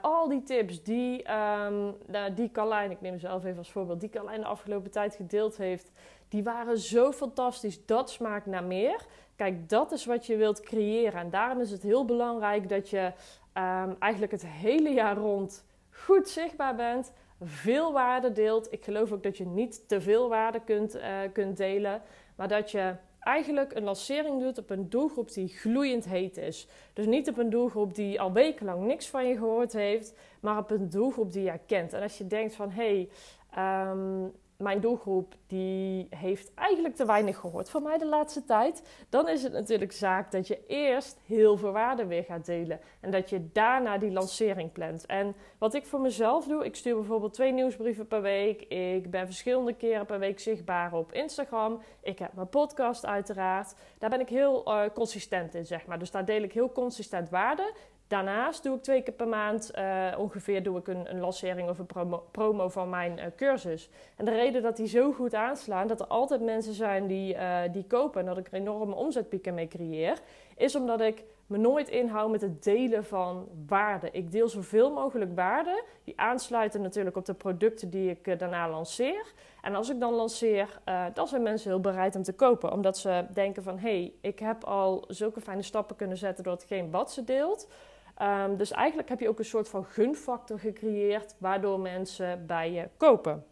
al 0.00 0.28
die 0.28 0.42
tips 0.42 0.82
die, 0.82 1.24
um, 1.32 1.94
die 2.34 2.50
Carlijn, 2.50 2.90
ik 2.90 3.00
neem 3.00 3.12
mezelf 3.12 3.44
even 3.44 3.58
als 3.58 3.72
voorbeeld, 3.72 4.00
die 4.00 4.08
Carlijn 4.08 4.40
de 4.40 4.46
afgelopen 4.46 4.90
tijd 4.90 5.14
gedeeld 5.14 5.56
heeft, 5.56 5.90
die 6.28 6.42
waren 6.42 6.78
zo 6.78 7.12
fantastisch. 7.12 7.86
Dat 7.86 8.10
smaakt 8.10 8.46
naar 8.46 8.64
meer. 8.64 9.06
Kijk, 9.36 9.68
dat 9.68 9.92
is 9.92 10.04
wat 10.04 10.26
je 10.26 10.36
wilt 10.36 10.60
creëren. 10.60 11.20
En 11.20 11.30
daarom 11.30 11.60
is 11.60 11.70
het 11.70 11.82
heel 11.82 12.04
belangrijk 12.04 12.68
dat 12.68 12.88
je 12.88 13.12
um, 13.54 13.96
eigenlijk 13.98 14.32
het 14.32 14.46
hele 14.46 14.90
jaar 14.90 15.16
rond 15.16 15.64
goed 15.90 16.28
zichtbaar 16.28 16.74
bent, 16.74 17.12
veel 17.42 17.92
waarde 17.92 18.32
deelt. 18.32 18.72
Ik 18.72 18.84
geloof 18.84 19.12
ook 19.12 19.22
dat 19.22 19.36
je 19.36 19.46
niet 19.46 19.88
te 19.88 20.00
veel 20.00 20.28
waarde 20.28 20.60
kunt, 20.64 20.96
uh, 20.96 21.18
kunt 21.32 21.56
delen, 21.56 22.02
maar 22.36 22.48
dat 22.48 22.70
je 22.70 22.94
eigenlijk 23.20 23.74
een 23.74 23.82
lancering 23.82 24.40
doet 24.40 24.58
op 24.58 24.70
een 24.70 24.90
doelgroep 24.90 25.32
die 25.32 25.48
gloeiend 25.48 26.04
heet 26.04 26.36
is. 26.36 26.68
Dus 26.92 27.06
niet 27.06 27.28
op 27.28 27.38
een 27.38 27.50
doelgroep 27.50 27.94
die 27.94 28.20
al 28.20 28.32
wekenlang 28.32 28.86
niks 28.86 29.08
van 29.08 29.28
je 29.28 29.36
gehoord 29.36 29.72
heeft, 29.72 30.14
maar 30.40 30.58
op 30.58 30.70
een 30.70 30.90
doelgroep 30.90 31.32
die 31.32 31.42
jij 31.42 31.60
kent. 31.66 31.92
En 31.92 32.02
als 32.02 32.18
je 32.18 32.26
denkt 32.26 32.54
van 32.54 32.70
hé, 32.70 33.08
hey, 33.50 33.88
um, 33.90 34.32
mijn 34.60 34.80
doelgroep 34.80 35.34
die 35.46 36.06
heeft 36.10 36.54
eigenlijk 36.54 36.94
te 36.94 37.06
weinig 37.06 37.36
gehoord 37.36 37.70
van 37.70 37.82
mij 37.82 37.98
de 37.98 38.06
laatste 38.06 38.44
tijd. 38.44 38.82
Dan 39.08 39.28
is 39.28 39.42
het 39.42 39.52
natuurlijk 39.52 39.92
zaak 39.92 40.30
dat 40.30 40.46
je 40.46 40.66
eerst 40.66 41.18
heel 41.26 41.56
veel 41.56 41.72
waarde 41.72 42.06
weer 42.06 42.24
gaat 42.24 42.46
delen. 42.46 42.80
En 43.00 43.10
dat 43.10 43.30
je 43.30 43.52
daarna 43.52 43.98
die 43.98 44.10
lancering 44.10 44.72
plant. 44.72 45.06
En 45.06 45.34
wat 45.58 45.74
ik 45.74 45.86
voor 45.86 46.00
mezelf 46.00 46.46
doe, 46.46 46.64
ik 46.64 46.76
stuur 46.76 46.94
bijvoorbeeld 46.94 47.34
twee 47.34 47.52
nieuwsbrieven 47.52 48.06
per 48.06 48.22
week. 48.22 48.62
Ik 48.62 49.10
ben 49.10 49.26
verschillende 49.26 49.74
keren 49.74 50.06
per 50.06 50.18
week 50.18 50.40
zichtbaar 50.40 50.92
op 50.92 51.12
Instagram. 51.12 51.80
Ik 52.02 52.18
heb 52.18 52.32
mijn 52.32 52.48
podcast 52.48 53.06
uiteraard. 53.06 53.74
Daar 53.98 54.10
ben 54.10 54.20
ik 54.20 54.28
heel 54.28 54.68
uh, 54.68 54.82
consistent 54.94 55.54
in, 55.54 55.66
zeg 55.66 55.86
maar. 55.86 55.98
Dus 55.98 56.10
daar 56.10 56.24
deel 56.24 56.42
ik 56.42 56.52
heel 56.52 56.72
consistent 56.72 57.30
waarde. 57.30 57.72
Daarnaast 58.10 58.62
doe 58.62 58.76
ik 58.76 58.82
twee 58.82 59.02
keer 59.02 59.14
per 59.14 59.28
maand 59.28 59.70
uh, 59.78 60.06
ongeveer 60.18 60.62
doe 60.62 60.78
ik 60.78 60.88
een, 60.88 61.10
een, 61.10 61.20
lancering 61.20 61.68
of 61.68 61.78
een 61.78 62.20
promo, 62.30 62.68
van 62.68 62.88
mijn 62.88 63.18
uh, 63.18 63.24
cursus. 63.36 63.88
En 64.16 64.24
de 64.24 64.30
reden 64.30 64.62
dat 64.62 64.76
die 64.76 64.86
zo 64.86 65.12
goed 65.12 65.34
aanslaan, 65.34 65.86
dat 65.86 66.00
er 66.00 66.06
altijd 66.06 66.40
mensen 66.40 66.72
zijn 66.72 67.06
die, 67.06 67.34
uh, 67.34 67.60
die 67.72 67.84
kopen 67.84 68.20
en 68.20 68.26
dat 68.26 68.38
ik 68.38 68.46
er 68.46 68.54
enorme 68.54 68.94
omzetpieken 68.94 69.54
mee 69.54 69.68
creëer, 69.68 70.18
is 70.56 70.74
omdat 70.74 71.00
ik 71.00 71.24
me 71.46 71.58
nooit 71.58 71.88
inhoud 71.88 72.30
met 72.30 72.40
het 72.40 72.62
delen 72.62 73.04
van 73.04 73.48
waarde. 73.66 74.08
Ik 74.10 74.32
deel 74.32 74.48
zoveel 74.48 74.92
mogelijk 74.92 75.34
waarde, 75.34 75.84
die 76.04 76.20
aansluiten 76.20 76.82
natuurlijk 76.82 77.16
op 77.16 77.24
de 77.24 77.34
producten 77.34 77.90
die 77.90 78.10
ik 78.10 78.38
daarna 78.38 78.68
lanceer. 78.68 79.32
En 79.62 79.74
als 79.74 79.90
ik 79.90 80.00
dan 80.00 80.14
lanceer, 80.14 80.80
dan 81.14 81.28
zijn 81.28 81.42
mensen 81.42 81.70
heel 81.70 81.80
bereid 81.80 82.16
om 82.16 82.22
te 82.22 82.32
kopen, 82.32 82.72
omdat 82.72 82.98
ze 82.98 83.24
denken 83.32 83.62
van 83.62 83.78
hé, 83.78 84.00
hey, 84.00 84.12
ik 84.20 84.38
heb 84.38 84.64
al 84.64 85.04
zulke 85.08 85.40
fijne 85.40 85.62
stappen 85.62 85.96
kunnen 85.96 86.16
zetten 86.16 86.44
door 86.44 86.52
hetgeen 86.52 86.90
wat 86.90 87.12
ze 87.12 87.24
deelt. 87.24 87.68
Um, 88.22 88.56
dus 88.56 88.70
eigenlijk 88.70 89.08
heb 89.08 89.20
je 89.20 89.28
ook 89.28 89.38
een 89.38 89.44
soort 89.44 89.68
van 89.68 89.84
gunfactor 89.84 90.58
gecreëerd 90.58 91.34
waardoor 91.38 91.80
mensen 91.80 92.46
bij 92.46 92.72
je 92.72 92.88
kopen. 92.96 93.44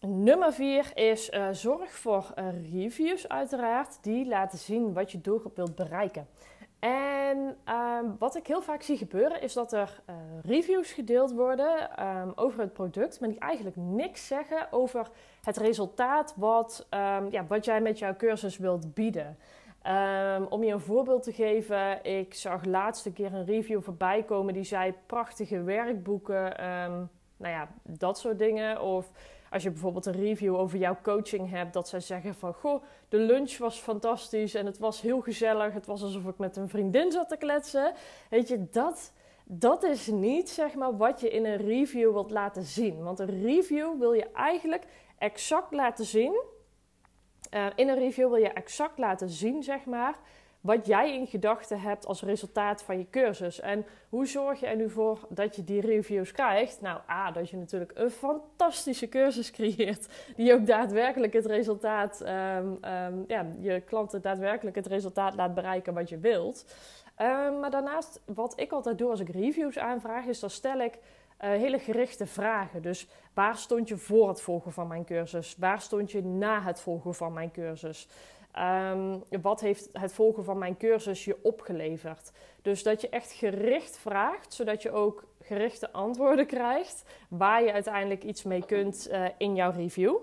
Nummer 0.00 0.52
4 0.52 0.90
is 0.94 1.30
uh, 1.30 1.48
zorg 1.52 1.90
voor 1.90 2.32
uh, 2.38 2.72
reviews 2.72 3.28
uiteraard 3.28 3.98
die 4.02 4.26
laten 4.26 4.58
zien 4.58 4.92
wat 4.92 5.12
je 5.12 5.20
doelgroep 5.20 5.56
wilt 5.56 5.74
bereiken. 5.74 6.26
En 6.78 7.56
um, 7.68 8.16
wat 8.18 8.36
ik 8.36 8.46
heel 8.46 8.62
vaak 8.62 8.82
zie 8.82 8.96
gebeuren 8.96 9.42
is 9.42 9.52
dat 9.52 9.72
er 9.72 10.00
uh, 10.10 10.16
reviews 10.42 10.92
gedeeld 10.92 11.32
worden 11.32 12.06
um, 12.06 12.32
over 12.34 12.60
het 12.60 12.72
product, 12.72 13.20
maar 13.20 13.28
die 13.28 13.38
eigenlijk 13.38 13.76
niks 13.76 14.26
zeggen 14.26 14.66
over 14.70 15.10
het 15.42 15.56
resultaat 15.56 16.34
wat, 16.36 16.86
ja, 17.30 17.46
wat 17.48 17.64
jij 17.64 17.80
met 17.80 17.98
jouw 17.98 18.16
cursus 18.16 18.58
wilt 18.58 18.94
bieden. 18.94 19.36
Um, 19.88 20.44
om 20.44 20.64
je 20.64 20.72
een 20.72 20.80
voorbeeld 20.80 21.22
te 21.22 21.32
geven, 21.32 22.04
ik 22.04 22.34
zag 22.34 22.64
laatste 22.64 23.12
keer 23.12 23.34
een 23.34 23.44
review 23.44 23.82
voorbij 23.82 24.22
komen 24.22 24.54
die 24.54 24.64
zei 24.64 24.94
prachtige 25.06 25.62
werkboeken, 25.62 26.64
um, 26.64 27.10
nou 27.36 27.54
ja, 27.54 27.68
dat 27.82 28.18
soort 28.18 28.38
dingen. 28.38 28.82
Of 28.82 29.10
als 29.50 29.62
je 29.62 29.70
bijvoorbeeld 29.70 30.06
een 30.06 30.20
review 30.20 30.56
over 30.56 30.78
jouw 30.78 30.96
coaching 31.02 31.50
hebt, 31.50 31.72
dat 31.72 31.88
zij 31.88 32.00
zeggen 32.00 32.34
van 32.34 32.54
goh, 32.54 32.82
de 33.08 33.16
lunch 33.16 33.58
was 33.58 33.78
fantastisch 33.78 34.54
en 34.54 34.66
het 34.66 34.78
was 34.78 35.00
heel 35.00 35.20
gezellig. 35.20 35.72
Het 35.72 35.86
was 35.86 36.02
alsof 36.02 36.24
ik 36.24 36.38
met 36.38 36.56
een 36.56 36.68
vriendin 36.68 37.12
zat 37.12 37.28
te 37.28 37.36
kletsen. 37.36 37.92
Weet 38.30 38.48
je, 38.48 38.66
dat, 38.70 39.12
dat 39.44 39.82
is 39.82 40.06
niet 40.06 40.48
zeg 40.48 40.74
maar 40.74 40.96
wat 40.96 41.20
je 41.20 41.30
in 41.30 41.44
een 41.44 41.56
review 41.56 42.12
wilt 42.12 42.30
laten 42.30 42.62
zien. 42.62 43.02
Want 43.02 43.18
een 43.18 43.42
review 43.42 43.98
wil 43.98 44.12
je 44.12 44.30
eigenlijk 44.32 44.84
exact 45.18 45.72
laten 45.72 46.04
zien 46.04 46.40
uh, 47.54 47.66
in 47.74 47.88
een 47.88 47.98
review 47.98 48.28
wil 48.28 48.36
je 48.36 48.52
exact 48.52 48.98
laten 48.98 49.28
zien, 49.28 49.62
zeg 49.62 49.84
maar, 49.84 50.14
wat 50.60 50.86
jij 50.86 51.14
in 51.14 51.26
gedachten 51.26 51.80
hebt 51.80 52.06
als 52.06 52.22
resultaat 52.22 52.82
van 52.82 52.98
je 52.98 53.06
cursus. 53.10 53.60
En 53.60 53.86
hoe 54.08 54.26
zorg 54.26 54.60
je 54.60 54.66
er 54.66 54.76
nu 54.76 54.90
voor 54.90 55.18
dat 55.28 55.56
je 55.56 55.64
die 55.64 55.80
reviews 55.80 56.32
krijgt? 56.32 56.80
Nou, 56.80 57.00
A, 57.10 57.30
dat 57.30 57.50
je 57.50 57.56
natuurlijk 57.56 57.92
een 57.94 58.10
fantastische 58.10 59.08
cursus 59.08 59.50
creëert, 59.50 60.08
die 60.36 60.52
ook 60.52 60.66
daadwerkelijk 60.66 61.32
het 61.32 61.46
resultaat, 61.46 62.20
um, 62.20 62.78
um, 62.84 63.24
ja, 63.26 63.46
je 63.60 63.80
klanten 63.80 64.22
daadwerkelijk 64.22 64.76
het 64.76 64.86
resultaat 64.86 65.34
laat 65.34 65.54
bereiken 65.54 65.94
wat 65.94 66.08
je 66.08 66.18
wilt. 66.18 66.64
Um, 67.22 67.60
maar 67.60 67.70
daarnaast, 67.70 68.20
wat 68.24 68.60
ik 68.60 68.72
altijd 68.72 68.98
doe 68.98 69.10
als 69.10 69.20
ik 69.20 69.28
reviews 69.28 69.78
aanvraag, 69.78 70.24
is 70.24 70.40
dan 70.40 70.50
stel 70.50 70.78
ik 70.78 70.98
uh, 71.40 71.50
hele 71.50 71.78
gerichte 71.78 72.26
vragen. 72.26 72.82
Dus 72.82 73.08
waar 73.34 73.56
stond 73.56 73.88
je 73.88 73.96
voor 73.96 74.28
het 74.28 74.40
volgen 74.40 74.72
van 74.72 74.86
mijn 74.86 75.04
cursus? 75.04 75.56
Waar 75.58 75.80
stond 75.80 76.10
je 76.10 76.22
na 76.24 76.62
het 76.62 76.80
volgen 76.80 77.14
van 77.14 77.32
mijn 77.32 77.50
cursus? 77.50 78.08
Um, 78.92 79.22
wat 79.42 79.60
heeft 79.60 79.88
het 79.92 80.12
volgen 80.12 80.44
van 80.44 80.58
mijn 80.58 80.76
cursus 80.76 81.24
je 81.24 81.36
opgeleverd? 81.42 82.30
Dus 82.62 82.82
dat 82.82 83.00
je 83.00 83.08
echt 83.08 83.32
gericht 83.32 83.98
vraagt, 83.98 84.54
zodat 84.54 84.82
je 84.82 84.90
ook 84.90 85.24
gerichte 85.42 85.92
antwoorden 85.92 86.46
krijgt 86.46 87.04
waar 87.28 87.62
je 87.62 87.72
uiteindelijk 87.72 88.24
iets 88.24 88.42
mee 88.42 88.64
kunt 88.66 89.08
uh, 89.10 89.24
in 89.38 89.54
jouw 89.54 89.70
review. 89.70 90.16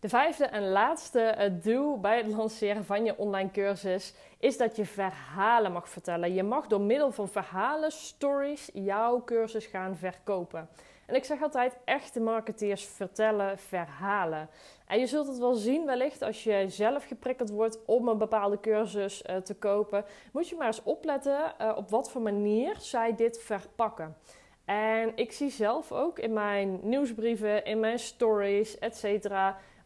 De 0.00 0.08
vijfde 0.08 0.44
en 0.44 0.68
laatste 0.70 1.58
doel 1.62 2.00
bij 2.00 2.16
het 2.16 2.26
lanceren 2.26 2.84
van 2.84 3.04
je 3.04 3.18
online 3.18 3.50
cursus 3.50 4.14
is 4.38 4.56
dat 4.56 4.76
je 4.76 4.84
verhalen 4.84 5.72
mag 5.72 5.88
vertellen. 5.88 6.34
Je 6.34 6.42
mag 6.42 6.66
door 6.66 6.80
middel 6.80 7.12
van 7.12 7.28
verhalen, 7.28 7.92
stories, 7.92 8.70
jouw 8.72 9.24
cursus 9.24 9.66
gaan 9.66 9.96
verkopen. 9.96 10.68
En 11.06 11.14
ik 11.14 11.24
zeg 11.24 11.42
altijd, 11.42 11.76
echte 11.84 12.20
marketeers 12.20 12.84
vertellen 12.84 13.58
verhalen. 13.58 14.48
En 14.86 14.98
je 14.98 15.06
zult 15.06 15.26
het 15.26 15.38
wel 15.38 15.54
zien 15.54 15.86
wellicht 15.86 16.22
als 16.22 16.44
je 16.44 16.64
zelf 16.68 17.04
geprikkeld 17.04 17.50
wordt 17.50 17.78
om 17.86 18.08
een 18.08 18.18
bepaalde 18.18 18.60
cursus 18.60 19.22
uh, 19.22 19.36
te 19.36 19.54
kopen. 19.54 20.04
Moet 20.32 20.48
je 20.48 20.56
maar 20.56 20.66
eens 20.66 20.82
opletten 20.82 21.54
uh, 21.60 21.72
op 21.76 21.90
wat 21.90 22.10
voor 22.10 22.22
manier 22.22 22.76
zij 22.78 23.16
dit 23.16 23.42
verpakken. 23.42 24.16
En 24.64 25.12
ik 25.14 25.32
zie 25.32 25.50
zelf 25.50 25.92
ook 25.92 26.18
in 26.18 26.32
mijn 26.32 26.78
nieuwsbrieven, 26.82 27.64
in 27.64 27.80
mijn 27.80 27.98
stories, 27.98 28.78
etc 28.78 29.28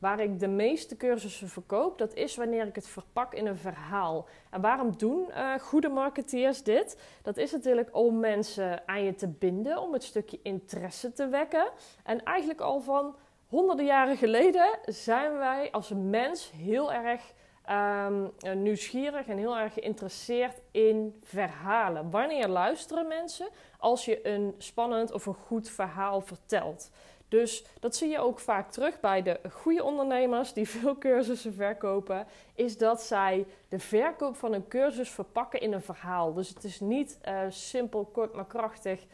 waar 0.04 0.20
ik 0.20 0.40
de 0.40 0.48
meeste 0.48 0.96
cursussen 0.96 1.48
verkoop, 1.48 1.98
dat 1.98 2.14
is 2.14 2.36
wanneer 2.36 2.66
ik 2.66 2.74
het 2.74 2.88
verpak 2.88 3.34
in 3.34 3.46
een 3.46 3.56
verhaal. 3.56 4.28
En 4.50 4.60
waarom 4.60 4.96
doen 4.96 5.26
uh, 5.28 5.54
goede 5.54 5.88
marketeers 5.88 6.62
dit? 6.62 7.00
Dat 7.22 7.36
is 7.36 7.52
natuurlijk 7.52 7.88
om 7.92 8.20
mensen 8.20 8.88
aan 8.88 9.02
je 9.02 9.14
te 9.14 9.28
binden, 9.28 9.80
om 9.80 9.92
het 9.92 10.02
stukje 10.02 10.38
interesse 10.42 11.12
te 11.12 11.28
wekken. 11.28 11.70
En 12.02 12.22
eigenlijk 12.22 12.60
al 12.60 12.80
van 12.80 13.16
honderden 13.46 13.84
jaren 13.84 14.16
geleden 14.16 14.78
zijn 14.86 15.36
wij 15.36 15.68
als 15.70 15.92
mens 15.94 16.50
heel 16.50 16.92
erg 16.92 17.32
um, 17.70 18.32
nieuwsgierig 18.62 19.26
en 19.26 19.38
heel 19.38 19.58
erg 19.58 19.72
geïnteresseerd 19.72 20.60
in 20.70 21.18
verhalen. 21.22 22.10
Wanneer 22.10 22.48
luisteren 22.48 23.08
mensen 23.08 23.48
als 23.78 24.04
je 24.04 24.28
een 24.28 24.54
spannend 24.58 25.12
of 25.12 25.26
een 25.26 25.34
goed 25.34 25.68
verhaal 25.68 26.20
vertelt? 26.20 26.90
Dus 27.34 27.64
dat 27.80 27.96
zie 27.96 28.10
je 28.10 28.18
ook 28.18 28.38
vaak 28.38 28.70
terug 28.70 29.00
bij 29.00 29.22
de 29.22 29.40
goede 29.50 29.84
ondernemers 29.84 30.52
die 30.52 30.68
veel 30.68 30.98
cursussen 31.08 31.54
verkopen, 31.54 32.26
is 32.54 32.78
dat 32.78 33.02
zij 33.02 33.46
de 33.68 33.78
verkoop 33.78 34.36
van 34.36 34.52
een 34.52 34.68
cursus 34.68 35.10
verpakken 35.10 35.60
in 35.60 35.72
een 35.72 35.82
verhaal. 35.82 36.34
Dus 36.34 36.48
het 36.48 36.64
is 36.64 36.80
niet 36.80 37.18
uh, 37.28 37.40
simpel, 37.48 38.04
kort 38.12 38.34
maar 38.34 38.46
krachtig. 38.46 39.06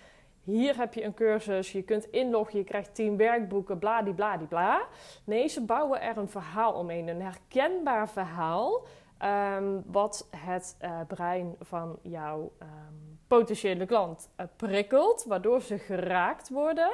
Hier 0.45 0.77
heb 0.77 0.95
je 0.95 1.05
een 1.05 1.15
cursus, 1.15 1.73
je 1.73 1.83
kunt 1.83 2.11
inloggen, 2.11 2.59
je 2.59 2.65
krijgt 2.65 2.95
10 2.95 3.17
werkboeken, 3.17 3.79
bla. 3.79 4.87
Nee, 5.25 5.49
ze 5.49 5.65
bouwen 5.65 6.01
er 6.01 6.17
een 6.17 6.29
verhaal 6.29 6.73
omheen, 6.73 7.09
een 7.09 7.23
herkenbaar 7.23 8.09
verhaal, 8.09 8.87
um, 9.57 9.83
wat 9.87 10.29
het 10.37 10.77
uh, 10.83 11.01
brein 11.07 11.57
van 11.61 11.99
jouw 12.03 12.53
um, 12.63 13.19
potentiële 13.27 13.87
klant 13.87 14.31
uh, 14.41 14.47
prikkelt, 14.57 15.25
waardoor 15.25 15.63
ze 15.63 15.79
geraakt 15.79 16.49
worden. 16.49 16.91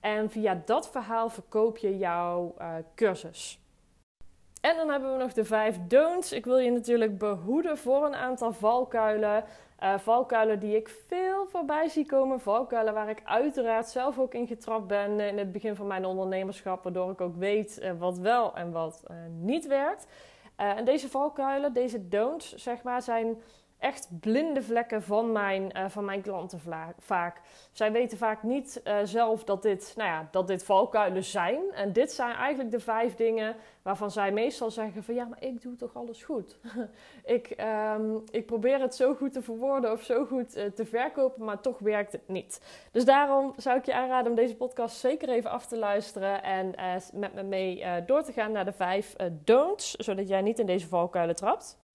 En 0.00 0.30
via 0.30 0.62
dat 0.64 0.90
verhaal 0.90 1.28
verkoop 1.28 1.76
je 1.76 1.98
jouw 1.98 2.54
uh, 2.60 2.74
cursus. 2.94 3.60
En 4.60 4.76
dan 4.76 4.90
hebben 4.90 5.12
we 5.12 5.18
nog 5.18 5.32
de 5.32 5.44
vijf 5.44 5.78
don'ts. 5.88 6.32
Ik 6.32 6.44
wil 6.44 6.58
je 6.58 6.70
natuurlijk 6.70 7.18
behoeden 7.18 7.78
voor 7.78 8.04
een 8.04 8.14
aantal 8.14 8.52
valkuilen. 8.52 9.44
Uh, 9.82 9.98
valkuilen 9.98 10.58
die 10.58 10.76
ik 10.76 10.88
veel 10.88 11.46
voorbij 11.46 11.88
zie 11.88 12.06
komen. 12.06 12.40
Valkuilen 12.40 12.94
waar 12.94 13.08
ik 13.08 13.20
uiteraard 13.24 13.88
zelf 13.88 14.18
ook 14.18 14.34
in 14.34 14.46
getrapt 14.46 14.86
ben 14.86 15.20
in 15.20 15.38
het 15.38 15.52
begin 15.52 15.76
van 15.76 15.86
mijn 15.86 16.04
ondernemerschap. 16.04 16.82
Waardoor 16.82 17.10
ik 17.10 17.20
ook 17.20 17.36
weet 17.36 17.92
wat 17.98 18.18
wel 18.18 18.54
en 18.54 18.72
wat 18.72 19.02
niet 19.40 19.66
werkt. 19.66 20.06
en 20.56 20.84
deze 20.84 21.08
valkuilen, 21.08 21.72
deze 21.72 22.08
don'ts, 22.08 22.54
zeg 22.54 22.82
maar, 22.82 23.02
zijn 23.02 23.42
echt 23.78 24.08
blinde 24.20 24.62
vlekken 24.62 25.02
van 25.02 25.32
mijn, 25.32 25.72
uh, 25.76 25.84
van 25.88 26.04
mijn 26.04 26.22
klanten 26.22 26.60
vaak. 26.98 27.40
Zij 27.72 27.92
weten 27.92 28.18
vaak 28.18 28.42
niet 28.42 28.80
uh, 28.84 28.96
zelf 29.04 29.44
dat 29.44 29.62
dit, 29.62 29.92
nou 29.96 30.08
ja, 30.08 30.28
dat 30.30 30.46
dit 30.46 30.64
valkuilen 30.64 31.24
zijn. 31.24 31.60
En 31.74 31.92
dit 31.92 32.12
zijn 32.12 32.34
eigenlijk 32.34 32.70
de 32.70 32.80
vijf 32.80 33.14
dingen 33.14 33.56
waarvan 33.82 34.10
zij 34.10 34.32
meestal 34.32 34.70
zeggen 34.70 35.04
van 35.04 35.14
ja, 35.14 35.24
maar 35.24 35.42
ik 35.42 35.62
doe 35.62 35.76
toch 35.76 35.94
alles 35.94 36.24
goed. 36.24 36.58
ik, 37.24 37.56
um, 37.94 38.22
ik 38.30 38.46
probeer 38.46 38.80
het 38.80 38.94
zo 38.94 39.14
goed 39.14 39.32
te 39.32 39.42
verwoorden 39.42 39.92
of 39.92 40.02
zo 40.02 40.24
goed 40.24 40.56
uh, 40.56 40.64
te 40.64 40.84
verkopen, 40.84 41.44
maar 41.44 41.60
toch 41.60 41.78
werkt 41.78 42.12
het 42.12 42.28
niet. 42.28 42.60
Dus 42.92 43.04
daarom 43.04 43.52
zou 43.56 43.78
ik 43.78 43.84
je 43.84 43.94
aanraden 43.94 44.30
om 44.30 44.36
deze 44.36 44.56
podcast 44.56 44.96
zeker 44.96 45.28
even 45.28 45.50
af 45.50 45.66
te 45.66 45.76
luisteren 45.76 46.42
en 46.42 46.74
met 47.12 47.34
me 47.34 47.42
mee 47.42 47.84
door 48.06 48.22
te 48.22 48.32
gaan 48.32 48.52
naar 48.52 48.64
de 48.64 48.72
vijf 48.72 49.16
don'ts, 49.44 49.94
zodat 49.94 50.28
jij 50.28 50.42
niet 50.42 50.58
in 50.58 50.66
deze 50.66 50.88
valkuilen 50.88 51.36
trapt. 51.36 51.86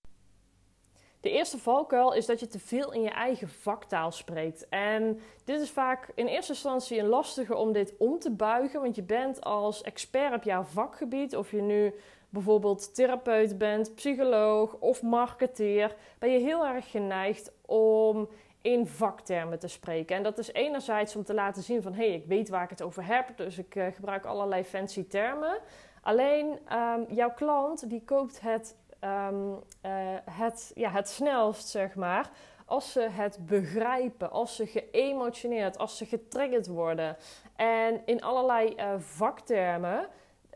De 1.24 1.32
eerste 1.32 1.58
valkuil 1.58 2.14
is 2.14 2.26
dat 2.26 2.40
je 2.40 2.48
te 2.48 2.60
veel 2.60 2.94
in 2.94 3.02
je 3.02 3.10
eigen 3.10 3.50
vaktaal 3.50 4.12
spreekt. 4.12 4.70
En 4.70 5.20
dit 5.44 5.62
is 5.62 5.70
vaak 5.70 6.12
in 6.16 6.28
eerste 6.28 6.52
instantie 6.52 7.00
een 7.00 7.08
lastige 7.08 7.56
om 7.56 7.72
dit 7.72 7.94
om 7.98 8.20
te 8.20 8.32
buigen, 8.32 8.82
want 8.82 8.96
je 8.96 9.04
bent 9.04 9.44
als 9.44 9.82
expert 9.82 10.34
op 10.34 10.44
jouw 10.44 10.64
vakgebied, 10.64 11.36
of 11.36 11.52
je 11.52 11.62
nu 11.62 11.94
bijvoorbeeld 12.30 12.96
therapeut 12.96 13.58
bent, 13.58 13.96
psycholoog 13.96 14.76
of 14.80 15.02
marketeer, 15.02 15.96
ben 16.20 16.32
je 16.32 16.40
heel 16.40 16.66
erg 16.66 16.92
geneigd 16.92 17.52
om 17.66 18.30
in 18.62 18.88
vaktermen 18.88 19.60
te 19.60 19.68
spreken. 19.68 20.16
En 20.16 20.24
dat 20.24 20.38
is 20.38 20.54
enerzijds 20.54 21.16
om 21.16 21.24
te 21.24 21.34
laten 21.34 21.64
zien 21.64 21.82
van 21.82 21.94
hé, 21.94 22.08
hey, 22.08 22.16
ik 22.16 22.26
weet 22.26 22.50
waar 22.50 22.64
ik 22.64 22.70
het 22.70 22.82
over 22.82 23.06
heb, 23.06 23.38
dus 23.38 23.58
ik 23.58 23.76
uh, 23.76 23.86
gebruik 23.94 24.26
allerlei 24.26 24.64
fancy 24.64 25.08
termen. 25.08 25.60
Alleen 26.02 26.60
um, 26.74 27.06
jouw 27.10 27.34
klant 27.34 27.90
die 27.90 28.02
koopt 28.06 28.42
het 28.42 28.76
um, 29.04 29.52
uh, 29.52 29.92
het, 30.32 30.72
ja, 30.76 30.90
het 30.90 31.10
snelst, 31.10 31.68
zeg 31.68 31.96
maar. 31.96 32.30
Als 32.66 32.92
ze 32.92 33.02
het 33.02 33.38
begrijpen, 33.46 34.32
als 34.32 34.56
ze 34.56 34.66
geëmotioneerd, 34.66 35.78
als 35.78 35.98
ze 35.98 36.06
getriggerd 36.06 36.68
worden. 36.68 37.18
En 37.56 38.02
in 38.06 38.24
allerlei 38.24 38.74
uh, 38.78 38.94
vaktermen, 38.98 40.08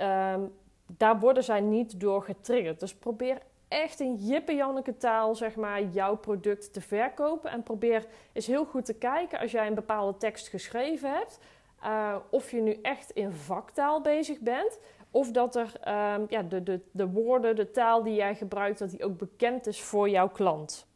um, 0.01 0.53
daar 0.97 1.19
worden 1.19 1.43
zij 1.43 1.61
niet 1.61 1.99
door 1.99 2.23
getriggerd. 2.23 2.79
Dus 2.79 2.95
probeer 2.95 3.41
echt 3.67 3.99
in 3.99 4.15
jippe 4.15 4.95
taal, 4.97 5.35
zeg 5.35 5.55
maar, 5.55 5.83
jouw 5.83 6.15
product 6.15 6.73
te 6.73 6.81
verkopen. 6.81 7.51
En 7.51 7.63
probeer 7.63 8.05
eens 8.33 8.47
heel 8.47 8.65
goed 8.65 8.85
te 8.85 8.93
kijken 8.93 9.39
als 9.39 9.51
jij 9.51 9.67
een 9.67 9.73
bepaalde 9.73 10.17
tekst 10.17 10.47
geschreven 10.47 11.13
hebt. 11.13 11.39
Uh, 11.83 12.15
of 12.29 12.51
je 12.51 12.61
nu 12.61 12.79
echt 12.81 13.11
in 13.11 13.31
vaktaal 13.31 14.01
bezig 14.01 14.39
bent. 14.39 14.79
Of 15.11 15.31
dat 15.31 15.55
er 15.55 15.71
um, 16.15 16.25
ja, 16.29 16.41
de, 16.41 16.63
de, 16.63 16.81
de 16.91 17.07
woorden, 17.07 17.55
de 17.55 17.71
taal 17.71 18.03
die 18.03 18.15
jij 18.15 18.35
gebruikt, 18.35 18.79
dat 18.79 18.89
die 18.89 19.03
ook 19.03 19.17
bekend 19.17 19.67
is 19.67 19.81
voor 19.81 20.09
jouw 20.09 20.29
klant. 20.29 20.87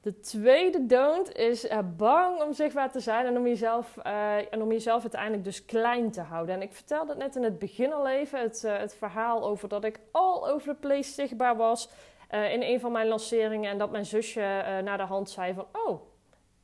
De 0.00 0.20
tweede 0.20 0.86
don't 0.86 1.36
is 1.36 1.64
uh, 1.64 1.78
bang 1.96 2.42
om 2.42 2.52
zichtbaar 2.52 2.90
te 2.90 3.00
zijn 3.00 3.26
en 3.26 3.36
om, 3.36 3.46
jezelf, 3.46 3.96
uh, 4.06 4.52
en 4.52 4.62
om 4.62 4.72
jezelf 4.72 5.02
uiteindelijk 5.02 5.44
dus 5.44 5.64
klein 5.64 6.10
te 6.10 6.20
houden. 6.20 6.54
En 6.54 6.62
ik 6.62 6.72
vertelde 6.72 7.08
het 7.08 7.18
net 7.18 7.36
in 7.36 7.42
het 7.42 7.58
begin 7.58 7.92
al 7.92 8.08
even, 8.08 8.40
het, 8.40 8.62
uh, 8.66 8.76
het 8.76 8.94
verhaal 8.94 9.44
over 9.44 9.68
dat 9.68 9.84
ik 9.84 10.00
all 10.10 10.50
over 10.50 10.74
the 10.74 10.80
place 10.80 11.12
zichtbaar 11.12 11.56
was 11.56 11.90
in 12.30 12.62
een 12.62 12.80
van 12.80 12.92
mijn 12.92 13.08
lanceringen. 13.08 13.70
En 13.70 13.78
dat 13.78 13.90
mijn 13.90 14.06
zusje 14.06 14.40
naar 14.84 14.96
de 14.96 15.02
hand 15.02 15.30
zei 15.30 15.54
van, 15.54 15.66
oh, 15.86 16.00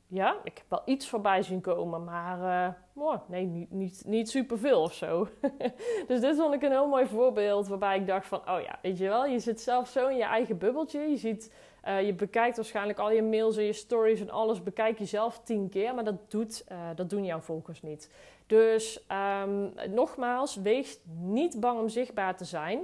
ja, 0.07 0.35
ik 0.43 0.57
heb 0.57 0.65
wel 0.69 0.81
iets 0.85 1.07
voorbij 1.07 1.41
zien 1.41 1.61
komen, 1.61 2.03
maar 2.03 2.75
uh, 2.95 3.17
nee, 3.27 3.45
niet, 3.45 3.71
niet, 3.71 4.03
niet 4.05 4.29
superveel 4.29 4.81
of 4.81 4.93
zo. 4.93 5.27
dus 6.07 6.19
dit 6.19 6.35
vond 6.35 6.53
ik 6.53 6.61
een 6.61 6.71
heel 6.71 6.87
mooi 6.87 7.05
voorbeeld 7.05 7.67
waarbij 7.67 7.97
ik 7.97 8.07
dacht 8.07 8.27
van, 8.27 8.39
oh 8.39 8.61
ja, 8.61 8.79
weet 8.81 8.97
je 8.97 9.07
wel, 9.07 9.25
je 9.25 9.39
zit 9.39 9.61
zelf 9.61 9.87
zo 9.87 10.07
in 10.07 10.17
je 10.17 10.23
eigen 10.23 10.57
bubbeltje. 10.57 10.99
Je 10.99 11.17
ziet, 11.17 11.53
uh, 11.87 12.05
je 12.05 12.13
bekijkt 12.13 12.55
waarschijnlijk 12.55 12.99
al 12.99 13.11
je 13.11 13.23
mails 13.23 13.57
en 13.57 13.63
je 13.63 13.73
stories 13.73 14.21
en 14.21 14.29
alles, 14.29 14.63
bekijk 14.63 14.99
je 14.99 15.05
zelf 15.05 15.41
tien 15.43 15.69
keer, 15.69 15.95
maar 15.95 16.03
dat, 16.03 16.31
doet, 16.31 16.65
uh, 16.71 16.77
dat 16.95 17.09
doen 17.09 17.25
jouw 17.25 17.39
volgers 17.39 17.81
niet. 17.81 18.09
Dus 18.47 19.05
um, 19.41 19.73
nogmaals, 19.93 20.55
wees 20.55 20.99
niet 21.19 21.59
bang 21.59 21.79
om 21.79 21.89
zichtbaar 21.89 22.37
te 22.37 22.45
zijn. 22.45 22.79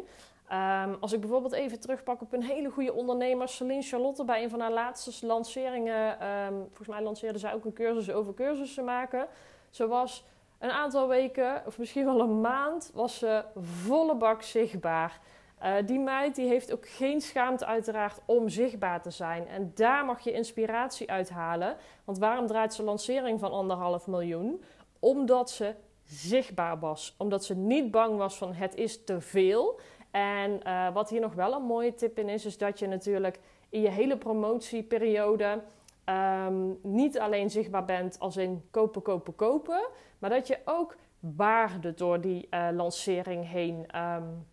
Um, 0.54 0.98
als 1.00 1.14
ik 1.14 1.20
bijvoorbeeld 1.20 1.54
even 1.54 1.80
terugpak 1.80 2.22
op 2.22 2.34
een 2.34 2.44
hele 2.44 2.70
goede 2.70 2.94
ondernemer, 2.94 3.48
Celine 3.50 3.82
Charlotte, 3.82 4.26
bij 4.26 4.44
een 4.44 4.50
van 4.50 4.60
haar 4.60 4.72
laatste 4.72 5.26
lanceringen. 5.26 6.28
Um, 6.28 6.60
volgens 6.68 6.88
mij 6.88 7.02
lanceerde 7.02 7.40
zij 7.40 7.54
ook 7.54 7.66
een 7.66 7.74
cursus 7.74 8.12
over 8.12 8.34
cursussen 8.34 8.84
maken. 8.84 9.28
Ze 9.70 9.88
was 9.88 10.26
een 10.60 10.72
aantal 10.72 11.08
weken, 11.08 11.64
of 11.66 11.78
misschien 11.78 12.06
wel 12.06 12.20
een 12.20 12.42
maand, 12.42 12.92
was 12.94 13.18
ze 13.18 13.44
volle 13.60 14.16
bak 14.16 14.42
zichtbaar. 14.42 15.20
Uh, 15.64 15.74
die 15.86 16.00
meid 16.00 16.36
die 16.36 16.48
heeft 16.48 16.74
ook 16.74 16.88
geen 16.88 17.22
schaamte 17.22 17.66
uiteraard 17.66 18.20
om 18.26 18.50
zichtbaar 18.50 19.02
te 19.02 19.12
zijn. 19.12 19.48
En 19.48 19.72
daar 19.76 20.06
mag 20.06 20.20
je 20.20 20.32
inspiratie 20.32 21.12
uithalen. 21.12 21.76
Want 22.06 22.18
waarom 22.18 22.48
draait 22.48 22.74
ze 22.74 22.84
lancering 22.84 23.40
van 23.40 23.52
anderhalf 23.52 24.08
miljoen? 24.08 24.64
Omdat 25.00 25.50
ze 25.50 25.76
zichtbaar 26.04 26.80
was. 26.80 27.16
Omdat 27.18 27.46
ze 27.46 27.56
niet 27.56 27.92
bang 27.92 28.18
was 28.18 28.38
van 28.38 28.54
het 28.54 28.76
is 28.76 29.04
te 29.04 29.22
veel. 29.22 29.80
En 30.12 30.60
uh, 30.68 30.94
wat 30.94 31.10
hier 31.10 31.22
nog 31.22 31.34
wel 31.34 31.54
een 31.54 31.64
mooie 31.64 31.94
tip 31.94 32.20
in 32.20 32.30
is, 32.30 32.46
is 32.46 32.58
dat 32.58 32.80
je 32.80 32.88
natuurlijk 32.88 33.40
in 33.70 33.82
je 33.82 33.90
hele 33.90 34.18
promotieperiode 34.18 35.62
um, 36.06 36.80
niet 36.82 37.20
alleen 37.20 37.50
zichtbaar 37.50 37.86
bent 37.86 38.20
als 38.20 38.38
in 38.38 38.68
kopen, 38.72 39.02
kopen, 39.02 39.36
kopen, 39.36 39.88
maar 40.20 40.30
dat 40.30 40.48
je 40.48 40.60
ook 40.66 40.96
waarde 41.20 41.94
door 41.94 42.22
die 42.22 42.48
uh, 42.50 42.68
lancering 42.72 43.50
heen, 43.50 43.86
um, 43.96 44.48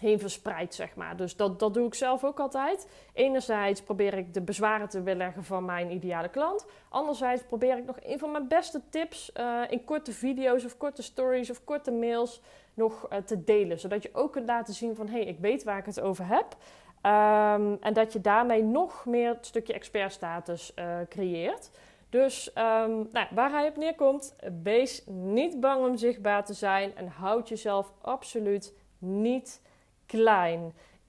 heen 0.00 0.18
verspreidt, 0.18 0.74
zeg 0.74 0.94
maar. 0.94 1.16
Dus 1.16 1.36
dat, 1.36 1.58
dat 1.58 1.74
doe 1.74 1.86
ik 1.86 1.94
zelf 1.94 2.24
ook 2.24 2.40
altijd. 2.40 2.88
Enerzijds 3.12 3.82
probeer 3.82 4.14
ik 4.14 4.34
de 4.34 4.40
bezwaren 4.40 4.88
te 4.88 5.02
weerleggen 5.02 5.44
van 5.44 5.64
mijn 5.64 5.90
ideale 5.90 6.28
klant. 6.28 6.66
Anderzijds 6.88 7.42
probeer 7.42 7.76
ik 7.76 7.84
nog 7.84 7.96
een 8.02 8.18
van 8.18 8.30
mijn 8.30 8.48
beste 8.48 8.80
tips 8.90 9.30
uh, 9.36 9.62
in 9.68 9.84
korte 9.84 10.12
video's 10.12 10.64
of 10.64 10.76
korte 10.76 11.02
stories 11.02 11.50
of 11.50 11.64
korte 11.64 11.90
mails 11.90 12.40
nog 12.78 13.08
uh, 13.12 13.18
te 13.18 13.44
delen. 13.44 13.80
Zodat 13.80 14.02
je 14.02 14.10
ook 14.12 14.32
kunt 14.32 14.46
laten 14.46 14.74
zien 14.74 14.96
van, 14.96 15.06
hé, 15.06 15.18
hey, 15.18 15.26
ik 15.26 15.38
weet 15.38 15.64
waar 15.64 15.78
ik 15.78 15.86
het 15.86 16.00
over 16.00 16.26
heb. 16.26 16.56
Um, 17.02 17.76
en 17.80 17.92
dat 17.92 18.12
je 18.12 18.20
daarmee 18.20 18.62
nog 18.62 19.06
meer 19.06 19.28
het 19.28 19.46
stukje 19.46 19.72
expertstatus 19.72 20.72
uh, 20.76 20.96
creëert. 21.08 21.70
Dus 22.10 22.48
um, 22.48 23.08
nou, 23.12 23.26
waar 23.30 23.50
hij 23.50 23.68
op 23.68 23.76
neerkomt, 23.76 24.36
wees 24.62 25.02
niet 25.06 25.60
bang 25.60 25.86
om 25.86 25.96
zichtbaar 25.96 26.44
te 26.44 26.52
zijn 26.52 26.96
en 26.96 27.06
houd 27.06 27.48
jezelf 27.48 27.92
absoluut 28.00 28.74
niet 28.98 29.62
klein. 30.06 30.60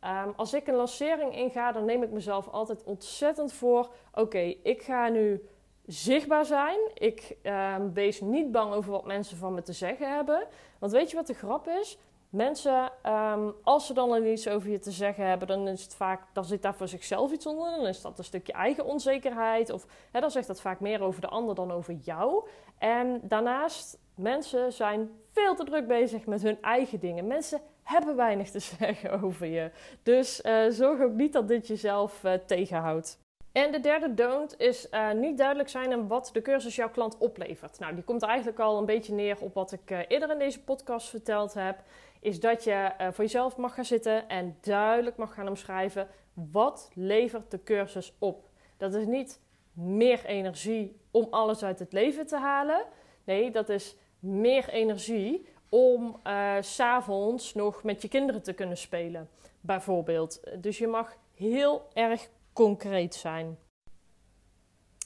Um, 0.03 0.33
als 0.35 0.53
ik 0.53 0.67
een 0.67 0.75
lancering 0.75 1.35
inga, 1.35 1.71
dan 1.71 1.85
neem 1.85 2.03
ik 2.03 2.11
mezelf 2.11 2.47
altijd 2.47 2.83
ontzettend 2.83 3.53
voor. 3.53 3.89
Oké, 4.13 4.55
ik 4.63 4.81
ga 4.81 5.07
nu 5.07 5.47
zichtbaar 5.89 6.45
zijn. 6.45 6.79
Ik 6.93 7.37
um, 7.43 7.93
wees 7.93 8.21
niet 8.21 8.51
bang 8.51 8.73
over 8.73 8.91
wat 8.91 9.05
mensen 9.05 9.37
van 9.37 9.53
me 9.53 9.61
te 9.61 9.73
zeggen 9.73 10.15
hebben. 10.15 10.47
Want 10.79 10.91
weet 10.91 11.09
je 11.09 11.15
wat 11.15 11.27
de 11.27 11.33
grap 11.33 11.67
is? 11.67 11.97
Mensen, 12.29 12.91
um, 13.05 13.53
als 13.63 13.85
ze 13.85 13.93
dan 13.93 14.25
iets 14.25 14.47
over 14.47 14.69
je 14.69 14.79
te 14.79 14.91
zeggen 14.91 15.25
hebben, 15.25 15.47
dan 15.47 15.67
is 15.67 15.83
het 15.83 15.95
vaak, 15.95 16.21
dan 16.33 16.45
zit 16.45 16.61
daar 16.61 16.75
voor 16.75 16.87
zichzelf 16.87 17.31
iets 17.31 17.45
onder. 17.45 17.71
Dan 17.71 17.87
is 17.87 18.01
dat 18.01 18.17
een 18.17 18.23
stukje 18.23 18.53
eigen 18.53 18.85
onzekerheid. 18.85 19.69
Of 19.69 19.85
hè, 20.11 20.19
dan 20.19 20.31
zegt 20.31 20.47
dat 20.47 20.61
vaak 20.61 20.79
meer 20.79 21.01
over 21.01 21.21
de 21.21 21.27
ander 21.27 21.55
dan 21.55 21.71
over 21.71 21.93
jou. 21.93 22.47
En 22.77 23.19
daarnaast, 23.23 23.99
mensen 24.15 24.73
zijn 24.73 25.09
veel 25.31 25.55
te 25.55 25.63
druk 25.63 25.87
bezig 25.87 26.25
met 26.25 26.41
hun 26.41 26.61
eigen 26.61 26.99
dingen. 26.99 27.27
Mensen 27.27 27.61
hebben 27.83 28.15
weinig 28.15 28.49
te 28.49 28.59
zeggen 28.79 29.21
over 29.21 29.47
je. 29.47 29.71
Dus 30.03 30.41
uh, 30.43 30.69
zorg 30.69 31.01
ook 31.01 31.13
niet 31.13 31.33
dat 31.33 31.47
dit 31.47 31.67
jezelf 31.67 32.23
uh, 32.23 32.33
tegenhoudt. 32.33 33.19
En 33.59 33.71
de 33.71 33.79
derde 33.79 34.13
don't 34.13 34.59
is 34.59 34.87
uh, 34.91 35.11
niet 35.11 35.37
duidelijk 35.37 35.69
zijn 35.69 35.91
en 35.91 36.07
wat 36.07 36.29
de 36.33 36.41
cursus 36.41 36.75
jouw 36.75 36.89
klant 36.89 37.17
oplevert. 37.17 37.79
Nou, 37.79 37.93
die 37.93 38.03
komt 38.03 38.21
eigenlijk 38.21 38.59
al 38.59 38.77
een 38.77 38.85
beetje 38.85 39.13
neer 39.13 39.37
op 39.39 39.53
wat 39.53 39.71
ik 39.71 39.91
uh, 39.91 39.99
eerder 40.07 40.31
in 40.31 40.39
deze 40.39 40.63
podcast 40.63 41.09
verteld 41.09 41.53
heb. 41.53 41.79
Is 42.19 42.39
dat 42.39 42.63
je 42.63 42.91
uh, 43.01 43.07
voor 43.11 43.23
jezelf 43.23 43.57
mag 43.57 43.73
gaan 43.73 43.85
zitten 43.85 44.29
en 44.29 44.57
duidelijk 44.61 45.17
mag 45.17 45.33
gaan 45.33 45.47
omschrijven 45.47 46.07
wat 46.33 46.91
levert 46.93 47.51
de 47.51 47.63
cursus 47.63 48.13
op. 48.19 48.47
Dat 48.77 48.93
is 48.93 49.05
niet 49.05 49.39
meer 49.73 50.25
energie 50.25 50.99
om 51.11 51.27
alles 51.29 51.63
uit 51.63 51.79
het 51.79 51.93
leven 51.93 52.27
te 52.27 52.37
halen. 52.37 52.85
Nee, 53.23 53.51
dat 53.51 53.69
is 53.69 53.95
meer 54.19 54.69
energie 54.69 55.47
om 55.69 56.19
s 56.59 56.75
s'avonds 56.75 57.53
nog 57.53 57.83
met 57.83 58.01
je 58.01 58.07
kinderen 58.07 58.41
te 58.41 58.53
kunnen 58.53 58.77
spelen, 58.77 59.29
bijvoorbeeld. 59.61 60.41
Dus 60.57 60.77
je 60.77 60.87
mag 60.87 61.15
heel 61.35 61.87
erg 61.93 62.29
concreet 62.53 63.15
zijn. 63.15 63.57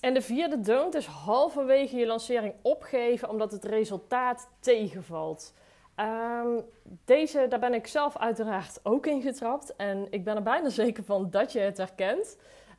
En 0.02 0.14
de 0.14 0.22
vierde 0.22 0.60
don't 0.60 0.96
is 0.96 1.06
halverwege 1.06 1.98
je 1.98 2.06
lancering 2.06 2.54
opgeven 2.62 3.30
omdat 3.30 3.52
het 3.52 3.64
resultaat 3.64 4.50
tegenvalt. 4.60 5.54
Um, 5.96 6.66
deze, 7.06 7.46
daar 7.50 7.60
ben 7.60 7.74
ik 7.74 7.88
zelf 7.88 8.18
uiteraard 8.18 8.80
ook 8.84 9.06
in 9.06 9.22
getrapt. 9.22 9.76
En 9.76 10.08
ik 10.10 10.24
ben 10.24 10.36
er 10.36 10.44
bijna 10.44 10.70
zeker 10.84 11.04
van 11.04 11.30
dat 11.30 11.52
je 11.52 11.60
het 11.60 11.78
herkent. 11.78 12.38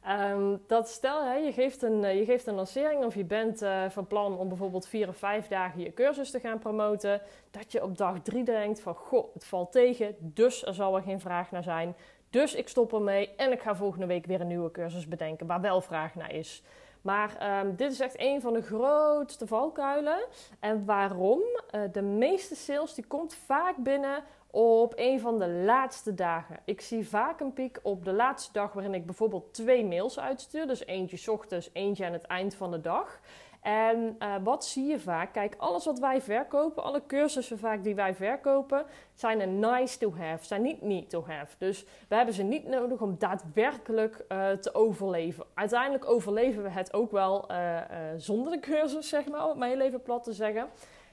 Um, 0.09 0.62
dat 0.66 0.88
stel, 0.88 1.24
hè, 1.24 1.35
je, 1.35 1.53
geeft 1.53 1.83
een, 1.83 2.05
eh, 2.05 2.18
je 2.18 2.24
geeft 2.24 2.46
een 2.46 2.55
lancering 2.55 3.05
of 3.05 3.14
je 3.14 3.24
bent 3.24 3.62
uh, 3.62 3.85
van 3.88 4.07
plan 4.07 4.38
om 4.38 4.48
bijvoorbeeld 4.48 4.88
vier 4.88 5.09
of 5.09 5.16
vijf 5.16 5.48
dagen 5.48 5.81
je 5.81 5.94
cursus 5.94 6.31
te 6.31 6.40
gaan 6.40 6.59
promoten. 6.59 7.20
Dat 7.50 7.72
je 7.72 7.83
op 7.83 7.96
dag 7.96 8.22
drie 8.22 8.44
denkt 8.44 8.81
van, 8.81 8.94
goh, 8.94 9.35
het 9.35 9.44
valt 9.44 9.72
tegen, 9.72 10.16
dus 10.20 10.66
er 10.66 10.74
zal 10.74 10.96
er 10.96 11.03
geen 11.03 11.20
vraag 11.20 11.50
naar 11.50 11.62
zijn. 11.62 11.96
Dus 12.35 12.55
ik 12.55 12.68
stop 12.68 12.92
ermee 12.92 13.35
en 13.37 13.53
ik 13.53 13.61
ga 13.61 13.77
volgende 13.77 14.07
week 14.07 14.27
weer 14.27 14.40
een 14.40 14.47
nieuwe 14.47 14.70
cursus 14.70 15.09
bedenken 15.09 15.47
waar 15.47 15.61
wel 15.61 15.81
vraag 15.81 16.14
naar 16.14 16.33
is. 16.33 16.62
Maar 17.01 17.37
ehm, 17.38 17.75
dit 17.77 17.92
is 17.92 18.01
echt 18.01 18.14
een 18.20 18.40
van 18.40 18.53
de 18.53 18.62
grootste 18.62 19.47
valkuilen. 19.47 20.25
En 20.61 20.85
waarom? 20.85 21.40
Uh, 21.40 21.81
de 21.92 22.03
meeste 22.03 22.55
sales 22.55 22.94
die 22.94 23.07
komt 23.07 23.35
vaak 23.35 23.77
binnen 23.77 24.23
op 24.51 24.92
een 24.97 25.20
van 25.20 25.38
de 25.38 25.49
laatste 25.49 26.14
dagen. 26.14 26.59
Ik 26.64 26.81
zie 26.81 27.09
vaak 27.09 27.40
een 27.40 27.53
piek 27.53 27.79
op 27.83 28.05
de 28.05 28.12
laatste 28.12 28.53
dag 28.53 28.73
waarin 28.73 28.94
ik 28.94 29.07
bijvoorbeeld 29.07 29.55
twee 29.55 29.85
mails 29.85 30.18
uitstuur. 30.18 30.66
Dus 30.66 30.87
eentje 30.87 31.33
ochtends, 31.33 31.70
eentje 31.73 32.07
aan 32.07 32.12
het 32.12 32.27
eind 32.27 32.55
van 32.55 32.70
de 32.70 32.81
dag. 32.81 33.20
En 33.64 34.16
uh, 34.18 34.35
wat 34.42 34.64
zie 34.64 34.87
je 34.87 35.00
vaak? 35.00 35.33
Kijk, 35.33 35.55
alles 35.59 35.85
wat 35.85 35.98
wij 35.98 36.20
verkopen, 36.20 36.83
alle 36.83 37.07
cursussen 37.07 37.59
vaak 37.59 37.85
die 37.85 37.94
wij 37.94 38.14
verkopen, 38.14 38.85
zijn 39.14 39.40
een 39.40 39.59
nice 39.59 39.98
to 39.98 40.14
have, 40.16 40.44
zijn 40.44 40.62
niet 40.62 40.83
need 40.83 41.11
to 41.11 41.24
have. 41.27 41.55
Dus 41.59 41.85
we 42.09 42.14
hebben 42.14 42.35
ze 42.35 42.42
niet 42.42 42.68
nodig 42.68 43.00
om 43.00 43.18
daadwerkelijk 43.18 44.24
uh, 44.29 44.50
te 44.50 44.74
overleven. 44.74 45.44
Uiteindelijk 45.55 46.09
overleven 46.09 46.62
we 46.62 46.70
het 46.70 46.92
ook 46.92 47.11
wel 47.11 47.50
uh, 47.50 47.81
zonder 48.16 48.53
de 48.53 48.61
cursus, 48.61 49.09
zeg 49.09 49.29
maar, 49.29 49.50
om 49.50 49.59
mijn 49.59 49.77
leven 49.77 50.03
plat 50.03 50.24
te 50.24 50.33
zeggen. 50.33 50.68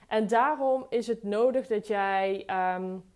En 0.07 0.27
daarom 0.27 0.85
is 0.89 1.07
het 1.07 1.23
nodig 1.23 1.67
dat 1.67 1.87
jij. 1.87 2.49
Um, 2.75 3.10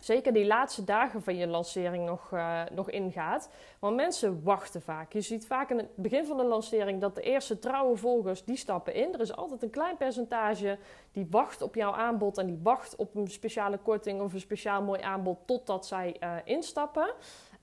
zeker 0.00 0.32
die 0.32 0.46
laatste 0.46 0.84
dagen 0.84 1.22
van 1.22 1.36
je 1.36 1.46
lancering 1.46 2.06
nog, 2.06 2.30
uh, 2.30 2.62
nog 2.72 2.90
ingaat. 2.90 3.50
Want 3.78 3.96
mensen 3.96 4.42
wachten 4.42 4.82
vaak. 4.82 5.12
Je 5.12 5.20
ziet 5.20 5.46
vaak 5.46 5.70
in 5.70 5.76
het 5.76 5.96
begin 5.96 6.26
van 6.26 6.36
de 6.36 6.44
lancering 6.44 7.00
dat 7.00 7.14
de 7.14 7.20
eerste 7.20 7.58
trouwe 7.58 7.96
volgers 7.96 8.44
die 8.44 8.56
stappen 8.56 8.94
in. 8.94 9.14
Er 9.14 9.20
is 9.20 9.36
altijd 9.36 9.62
een 9.62 9.70
klein 9.70 9.96
percentage 9.96 10.78
die 11.12 11.26
wacht 11.30 11.62
op 11.62 11.74
jouw 11.74 11.92
aanbod 11.92 12.38
en 12.38 12.46
die 12.46 12.60
wacht 12.62 12.96
op 12.96 13.14
een 13.14 13.30
speciale 13.30 13.78
korting 13.78 14.20
of 14.20 14.32
een 14.32 14.40
speciaal 14.40 14.82
mooi 14.82 15.00
aanbod 15.00 15.38
totdat 15.46 15.86
zij 15.86 16.16
uh, 16.20 16.34
instappen. 16.44 17.14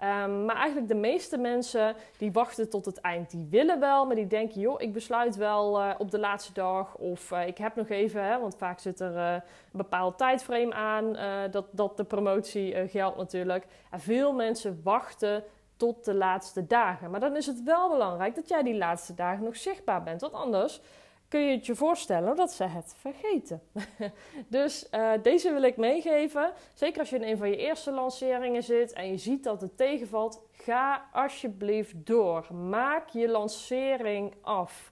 Um, 0.04 0.46
maar 0.46 0.56
eigenlijk 0.56 0.88
de 0.88 0.96
meeste 0.96 1.38
mensen 1.38 1.96
die 2.18 2.32
wachten 2.32 2.70
tot 2.70 2.86
het 2.86 3.02
eind. 3.02 3.32
Die 3.32 3.48
willen 3.50 3.80
wel, 3.80 4.06
maar 4.06 4.16
die 4.16 4.28
denken, 4.28 4.62
joh, 4.62 4.82
ik 4.82 4.94
besluit 4.94 5.36
wel 5.36 5.82
uh, 5.82 5.94
op 5.98 6.12
de 6.12 6.20
laatste 6.20 6.54
dag. 6.54 6.96
Of 6.96 7.32
uh, 7.32 7.48
ik 7.48 7.58
heb 7.58 7.76
nog 7.76 7.90
even, 7.90 8.24
hè, 8.24 8.40
want 8.40 8.56
vaak 8.58 8.80
zit 8.80 9.00
er 9.00 9.16
uh, 9.16 9.32
een 9.34 9.42
bepaald 9.72 10.18
tijdframe 10.18 10.74
aan 10.74 11.18
dat, 11.52 11.66
dat 11.72 11.98
de 11.98 12.04
promotie 12.04 12.88
geldt 12.88 13.18
natuurlijk. 13.18 13.66
En 13.92 14.00
veel 14.00 14.34
mensen 14.34 14.82
wachten 14.84 15.44
tot 15.78 16.06
de 16.06 16.14
laatste 16.14 16.68
dagen. 16.68 17.12
Maar 17.12 17.20
dan 17.20 17.36
is 17.36 17.46
het 17.46 17.64
wel 17.64 17.90
belangrijk 17.90 18.36
dat 18.36 18.48
jij 18.48 18.64
die 18.64 18.78
laatste 18.78 19.14
dagen 19.14 19.44
nog 19.44 19.56
zichtbaar 19.56 20.04
bent. 20.04 20.22
Want 20.22 20.34
anders 20.34 20.82
kun 21.28 21.40
je 21.40 21.56
het 21.56 21.66
je 21.66 21.76
voorstellen 21.76 22.36
dat 22.36 22.52
ze 22.52 22.64
het 22.64 22.96
vergeten. 22.98 23.62
dus 24.48 24.88
uh, 24.92 25.12
deze 25.22 25.52
wil 25.52 25.62
ik 25.62 25.78
meegeven. 25.78 26.54
Zeker 26.74 27.00
als 27.00 27.10
je 27.10 27.16
in 27.16 27.24
een 27.24 27.38
van 27.38 27.50
je 27.50 27.58
eerste 27.58 27.92
lanceringen 27.92 28.64
zit 28.64 28.94
en 28.94 29.08
je 29.12 29.18
ziet 29.18 29.44
dat 29.44 29.62
het 29.62 29.78
tegenvalt, 29.78 30.42
ga 30.52 31.10
alsjeblieft 31.12 32.06
door. 32.06 32.54
Maak 32.54 33.10
je 33.10 33.30
lancering 33.30 34.34
af. 34.42 34.92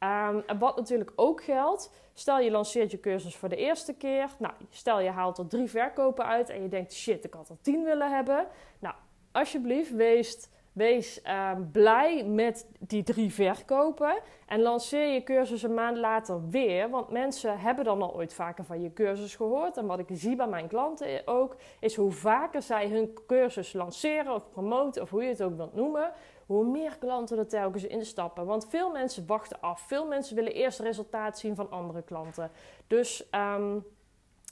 Um, 0.00 0.42
en 0.46 0.58
wat 0.58 0.76
natuurlijk 0.76 1.12
ook 1.16 1.42
geldt, 1.42 1.90
stel 2.12 2.40
je 2.40 2.50
lanceert 2.50 2.90
je 2.90 3.00
cursus 3.00 3.36
voor 3.36 3.48
de 3.48 3.56
eerste 3.56 3.94
keer. 3.94 4.28
Nou, 4.38 4.54
stel 4.70 5.00
je 5.00 5.10
haalt 5.10 5.38
er 5.38 5.48
drie 5.48 5.70
verkopen 5.70 6.26
uit 6.26 6.48
en 6.48 6.62
je 6.62 6.68
denkt, 6.68 6.92
shit, 6.92 7.24
ik 7.24 7.34
had 7.34 7.48
er 7.48 7.60
tien 7.60 7.84
willen 7.84 8.14
hebben. 8.14 8.46
Nou, 8.78 8.94
alsjeblieft, 9.32 9.90
wees 9.94 10.48
Wees 10.76 11.20
uh, 11.26 11.50
blij 11.72 12.24
met 12.24 12.66
die 12.78 13.02
drie 13.02 13.32
verkopen 13.32 14.18
en 14.46 14.60
lanceer 14.60 15.12
je 15.12 15.22
cursus 15.22 15.62
een 15.62 15.74
maand 15.74 15.96
later 15.96 16.48
weer. 16.48 16.90
Want 16.90 17.10
mensen 17.10 17.58
hebben 17.58 17.84
dan 17.84 18.02
al 18.02 18.14
ooit 18.14 18.34
vaker 18.34 18.64
van 18.64 18.82
je 18.82 18.92
cursus 18.92 19.36
gehoord. 19.36 19.76
En 19.76 19.86
wat 19.86 19.98
ik 19.98 20.06
zie 20.12 20.36
bij 20.36 20.46
mijn 20.46 20.68
klanten 20.68 21.22
ook, 21.24 21.56
is 21.80 21.94
hoe 21.94 22.12
vaker 22.12 22.62
zij 22.62 22.88
hun 22.88 23.18
cursus 23.26 23.72
lanceren 23.72 24.34
of 24.34 24.50
promoten, 24.50 25.02
of 25.02 25.10
hoe 25.10 25.22
je 25.22 25.28
het 25.28 25.42
ook 25.42 25.56
wilt 25.56 25.74
noemen, 25.74 26.12
hoe 26.46 26.64
meer 26.64 26.96
klanten 26.98 27.38
er 27.38 27.48
telkens 27.48 27.86
instappen. 27.86 28.46
Want 28.46 28.66
veel 28.68 28.90
mensen 28.90 29.26
wachten 29.26 29.60
af. 29.60 29.80
Veel 29.80 30.06
mensen 30.06 30.36
willen 30.36 30.52
eerst 30.52 30.80
resultaat 30.80 31.38
zien 31.38 31.54
van 31.54 31.70
andere 31.70 32.02
klanten. 32.02 32.50
Dus 32.86 33.28
um, 33.30 33.84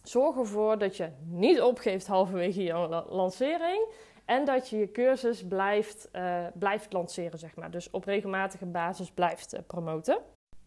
zorg 0.03 0.37
ervoor 0.37 0.79
dat 0.79 0.97
je 0.97 1.09
niet 1.25 1.61
opgeeft 1.61 2.07
halverwege 2.07 2.63
je 2.63 3.03
lancering. 3.09 3.87
En 4.25 4.45
dat 4.45 4.69
je 4.69 4.79
je 4.79 4.91
cursus 4.91 5.47
blijft, 5.47 6.09
uh, 6.13 6.47
blijft 6.55 6.93
lanceren, 6.93 7.39
zeg 7.39 7.55
maar. 7.57 7.71
Dus 7.71 7.91
op 7.91 8.05
regelmatige 8.05 8.67
basis 8.67 9.11
blijft 9.11 9.55
uh, 9.55 9.61
promoten. 9.67 10.19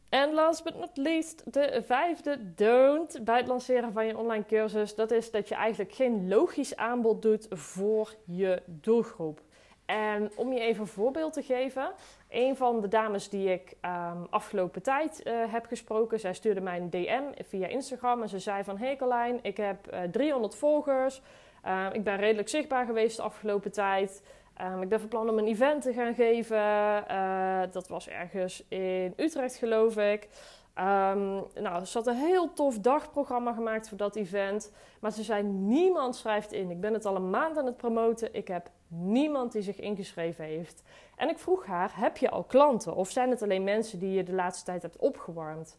En 0.10 0.34
last 0.34 0.64
but 0.64 0.76
not 0.76 0.98
least, 0.98 1.54
de 1.54 1.84
vijfde 1.86 2.54
don't 2.54 3.20
bij 3.24 3.38
het 3.38 3.48
lanceren 3.48 3.94
van 3.94 4.06
je 4.06 4.18
online 4.18 4.46
cursus. 4.46 4.96
Dat 4.96 5.12
is 5.12 5.32
dat 5.32 5.48
je 5.48 5.56
eigenlijk 5.56 5.94
geen 5.94 6.28
logisch 6.28 6.76
aanbod 6.76 7.22
doet 7.22 7.48
voor 7.50 8.16
je 8.26 8.62
doelgroep. 8.66 9.42
En 9.86 10.32
om 10.36 10.54
je 10.54 10.60
even 10.60 10.82
een 10.82 10.88
voorbeeld 10.88 11.34
te 11.34 11.44
geven. 11.44 11.92
Een 12.30 12.56
van 12.56 12.82
de 12.82 12.88
dames 12.88 13.30
die 13.30 13.52
ik 13.52 13.76
um, 13.82 14.28
afgelopen 14.30 14.82
tijd 14.82 15.22
uh, 15.24 15.34
heb 15.52 15.66
gesproken, 15.66 16.20
zij 16.20 16.34
stuurde 16.34 16.62
mij 16.62 16.78
een 16.78 16.90
DM 16.90 17.24
via 17.48 17.68
Instagram. 17.68 18.22
En 18.22 18.30
ze 18.30 18.40
zei 18.40 18.64
van, 18.64 18.78
hey 18.78 18.96
Carlijn, 18.96 19.40
ik 19.42 19.58
heb 19.58 19.94
uh, 19.94 20.00
300 20.12 20.56
volgers. 20.56 21.22
Uh, 21.68 21.86
ik 21.92 22.04
ben 22.04 22.18
redelijk 22.18 22.50
zichtbaar 22.50 22.86
geweest 22.86 23.18
de 23.18 23.24
afgelopen 23.24 23.72
tijd. 23.72 24.24
Um, 24.62 24.82
ik 24.82 24.90
ben 24.90 25.00
van 25.00 25.10
plan 25.10 25.30
om 25.30 25.38
een 25.38 25.48
event 25.48 25.82
te 25.82 25.94
gaan 25.94 26.14
geven. 26.14 26.58
Uh, 26.58 27.62
dat 27.72 27.88
was 27.88 28.08
ergens 28.08 28.64
in 28.68 29.14
Utrecht, 29.18 29.56
geloof 29.56 29.98
ik. 29.98 30.28
Um, 30.76 31.44
nou, 31.56 31.86
ze 31.86 31.98
had 31.98 32.08
een 32.08 32.16
heel 32.16 32.54
tof 32.54 32.80
dagprogramma 32.80 33.54
gemaakt 33.54 33.90
voor 33.90 33.98
dat 33.98 34.16
event. 34.16 34.72
Maar 35.00 35.12
ze 35.12 35.24
zei: 35.24 35.44
niemand 35.44 36.16
schrijft 36.16 36.52
in. 36.52 36.72
Ik 36.72 36.82
ben 36.82 36.94
het 36.94 37.06
al 37.06 37.16
een 37.16 37.30
maand 37.30 37.58
aan 37.58 37.66
het 37.66 37.78
promoten. 37.78 38.34
Ik 38.34 38.48
heb 38.48 38.70
niemand 38.88 39.52
die 39.52 39.62
zich 39.62 39.80
ingeschreven 39.80 40.46
heeft. 40.46 40.84
En 41.16 41.30
ik 41.30 41.40
vroeg 41.40 41.66
haar: 41.66 41.92
heb 41.94 42.18
je 42.18 42.30
al 42.30 42.44
klanten? 42.44 42.96
Of 42.96 43.10
zijn 43.10 43.30
het 43.30 43.42
alleen 43.42 43.64
mensen 43.64 44.00
die 44.00 44.12
je 44.12 44.24
de 44.24 44.34
laatste 44.34 44.66
tijd 44.66 44.82
hebt 44.82 44.98
opgewarmd? 44.98 45.78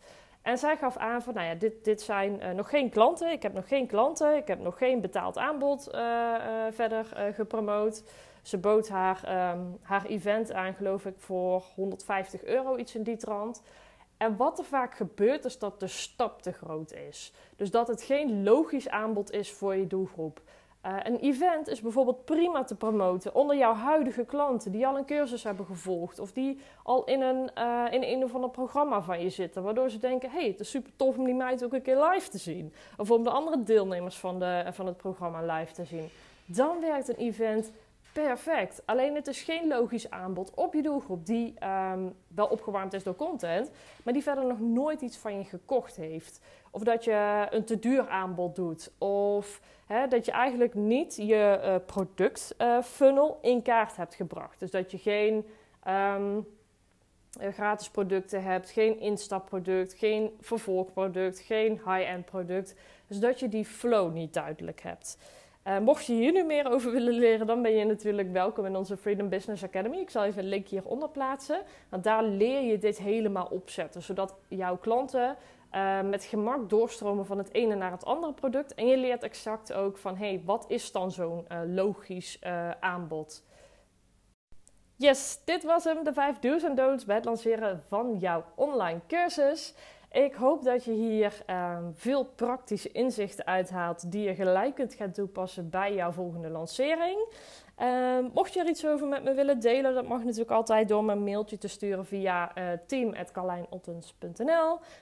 En 0.48 0.58
zij 0.58 0.76
gaf 0.76 0.96
aan 0.96 1.22
van, 1.22 1.34
nou 1.34 1.46
ja, 1.46 1.54
dit, 1.54 1.84
dit 1.84 2.02
zijn 2.02 2.40
uh, 2.42 2.50
nog 2.50 2.68
geen 2.68 2.90
klanten. 2.90 3.32
Ik 3.32 3.42
heb 3.42 3.52
nog 3.52 3.68
geen 3.68 3.86
klanten. 3.86 4.36
Ik 4.36 4.46
heb 4.46 4.58
nog 4.60 4.78
geen 4.78 5.00
betaald 5.00 5.38
aanbod 5.38 5.88
uh, 5.94 6.00
uh, 6.00 6.64
verder 6.70 7.04
gepromoot. 7.34 8.02
Ze 8.42 8.58
bood 8.58 8.88
haar, 8.88 9.50
um, 9.52 9.78
haar 9.82 10.04
event 10.04 10.52
aan, 10.52 10.74
geloof 10.74 11.06
ik, 11.06 11.14
voor 11.16 11.64
150 11.74 12.44
euro, 12.44 12.76
iets 12.76 12.94
in 12.94 13.02
die 13.02 13.16
trant. 13.16 13.62
En 14.16 14.36
wat 14.36 14.58
er 14.58 14.64
vaak 14.64 14.94
gebeurt, 14.94 15.44
is 15.44 15.58
dat 15.58 15.80
de 15.80 15.86
stap 15.86 16.42
te 16.42 16.52
groot 16.52 16.92
is. 16.92 17.32
Dus 17.56 17.70
dat 17.70 17.88
het 17.88 18.02
geen 18.02 18.42
logisch 18.42 18.88
aanbod 18.88 19.30
is 19.30 19.52
voor 19.52 19.74
je 19.74 19.86
doelgroep. 19.86 20.40
Uh, 20.88 20.94
een 21.02 21.16
event 21.16 21.68
is 21.68 21.80
bijvoorbeeld 21.80 22.24
prima 22.24 22.64
te 22.64 22.74
promoten 22.74 23.34
onder 23.34 23.56
jouw 23.56 23.74
huidige 23.74 24.24
klanten 24.24 24.72
die 24.72 24.86
al 24.86 24.96
een 24.96 25.04
cursus 25.04 25.42
hebben 25.42 25.66
gevolgd 25.66 26.18
of 26.18 26.32
die 26.32 26.60
al 26.82 27.04
in 27.04 27.20
een, 27.20 27.50
uh, 27.58 27.84
in 27.90 28.02
een 28.02 28.24
of 28.24 28.34
ander 28.34 28.50
programma 28.50 29.02
van 29.02 29.20
je 29.20 29.30
zitten, 29.30 29.62
waardoor 29.62 29.90
ze 29.90 29.98
denken: 29.98 30.30
hey, 30.30 30.46
het 30.46 30.60
is 30.60 30.70
super 30.70 30.92
tof 30.96 31.16
om 31.18 31.24
die 31.24 31.34
meid 31.34 31.64
ook 31.64 31.72
een 31.72 31.82
keer 31.82 32.02
live 32.02 32.30
te 32.30 32.38
zien. 32.38 32.72
Of 32.96 33.10
om 33.10 33.22
de 33.22 33.30
andere 33.30 33.62
deelnemers 33.62 34.16
van, 34.16 34.38
de, 34.38 34.64
van 34.70 34.86
het 34.86 34.96
programma 34.96 35.58
live 35.58 35.72
te 35.72 35.84
zien. 35.84 36.08
Dan 36.44 36.80
werkt 36.80 37.08
een 37.08 37.16
event 37.16 37.72
perfect. 38.22 38.82
Alleen 38.84 39.14
het 39.14 39.26
is 39.26 39.42
geen 39.42 39.68
logisch 39.68 40.10
aanbod 40.10 40.54
op 40.54 40.74
je 40.74 40.82
doelgroep 40.82 41.26
die 41.26 41.54
um, 41.64 42.14
wel 42.28 42.46
opgewarmd 42.46 42.92
is 42.92 43.02
door 43.02 43.16
content, 43.16 43.70
maar 44.04 44.12
die 44.12 44.22
verder 44.22 44.46
nog 44.46 44.60
nooit 44.60 45.00
iets 45.00 45.16
van 45.16 45.38
je 45.38 45.44
gekocht 45.44 45.96
heeft. 45.96 46.40
Of 46.70 46.82
dat 46.82 47.04
je 47.04 47.46
een 47.50 47.64
te 47.64 47.78
duur 47.78 48.08
aanbod 48.08 48.56
doet. 48.56 48.92
Of 48.98 49.60
hè, 49.86 50.08
dat 50.08 50.24
je 50.24 50.32
eigenlijk 50.32 50.74
niet 50.74 51.16
je 51.16 51.60
uh, 51.62 51.74
productfunnel 51.86 53.38
uh, 53.42 53.50
in 53.50 53.62
kaart 53.62 53.96
hebt 53.96 54.14
gebracht. 54.14 54.60
Dus 54.60 54.70
dat 54.70 54.90
je 54.90 54.98
geen 54.98 55.46
um, 55.88 56.46
gratis 57.38 57.90
producten 57.90 58.42
hebt, 58.42 58.70
geen 58.70 59.00
instapproduct, 59.00 59.94
geen 59.94 60.36
vervolgproduct, 60.40 61.38
geen 61.38 61.72
high-end 61.72 62.24
product. 62.24 62.74
Dus 63.06 63.18
dat 63.18 63.40
je 63.40 63.48
die 63.48 63.64
flow 63.64 64.12
niet 64.12 64.34
duidelijk 64.34 64.80
hebt. 64.80 65.18
Uh, 65.68 65.78
mocht 65.78 66.06
je 66.06 66.12
hier 66.12 66.32
nu 66.32 66.44
meer 66.44 66.70
over 66.70 66.92
willen 66.92 67.12
leren, 67.12 67.46
dan 67.46 67.62
ben 67.62 67.72
je 67.72 67.84
natuurlijk 67.84 68.32
welkom 68.32 68.66
in 68.66 68.76
onze 68.76 68.96
Freedom 68.96 69.28
Business 69.28 69.64
Academy. 69.64 69.96
Ik 69.96 70.10
zal 70.10 70.24
even 70.24 70.42
een 70.42 70.48
link 70.48 70.68
hieronder 70.68 71.08
plaatsen. 71.08 71.62
Want 71.88 72.04
daar 72.04 72.24
leer 72.24 72.62
je 72.62 72.78
dit 72.78 72.98
helemaal 72.98 73.46
opzetten, 73.50 74.02
zodat 74.02 74.34
jouw 74.48 74.76
klanten 74.76 75.36
uh, 75.72 76.00
met 76.00 76.24
gemak 76.24 76.70
doorstromen 76.70 77.26
van 77.26 77.38
het 77.38 77.52
ene 77.54 77.74
naar 77.74 77.90
het 77.90 78.04
andere 78.04 78.32
product. 78.32 78.74
En 78.74 78.86
je 78.86 78.96
leert 78.96 79.22
exact 79.22 79.72
ook 79.72 79.98
van, 79.98 80.16
hey, 80.16 80.42
wat 80.44 80.64
is 80.68 80.92
dan 80.92 81.10
zo'n 81.10 81.44
uh, 81.52 81.60
logisch 81.66 82.38
aanbod? 82.80 83.44
Yes, 84.96 85.40
dit 85.44 85.64
was 85.64 85.84
hem, 85.84 86.04
de 86.04 86.12
5 86.12 86.38
do's 86.38 86.62
en 86.62 86.74
don'ts 86.74 87.04
bij 87.04 87.16
het 87.16 87.24
lanceren 87.24 87.82
van 87.88 88.16
jouw 88.18 88.44
online 88.54 89.00
cursus. 89.06 89.74
Ik 90.10 90.34
hoop 90.34 90.62
dat 90.62 90.84
je 90.84 90.92
hier 90.92 91.42
uh, 91.50 91.78
veel 91.92 92.24
praktische 92.24 92.92
inzichten 92.92 93.46
uithaalt 93.46 94.12
die 94.12 94.22
je 94.22 94.34
gelijk 94.34 94.74
kunt 94.74 94.94
gaan 94.94 95.12
toepassen 95.12 95.70
bij 95.70 95.94
jouw 95.94 96.10
volgende 96.10 96.50
lancering. 96.50 97.26
Uh, 97.78 98.18
mocht 98.34 98.54
je 98.54 98.60
er 98.60 98.68
iets 98.68 98.86
over 98.86 99.06
met 99.06 99.24
me 99.24 99.34
willen 99.34 99.60
delen, 99.60 99.94
dat 99.94 100.08
mag 100.08 100.24
natuurlijk 100.24 100.50
altijd 100.50 100.88
door 100.88 101.04
me 101.04 101.12
een 101.12 101.24
mailtje 101.24 101.58
te 101.58 101.68
sturen 101.68 102.06
via 102.06 102.58
uh, 102.58 102.64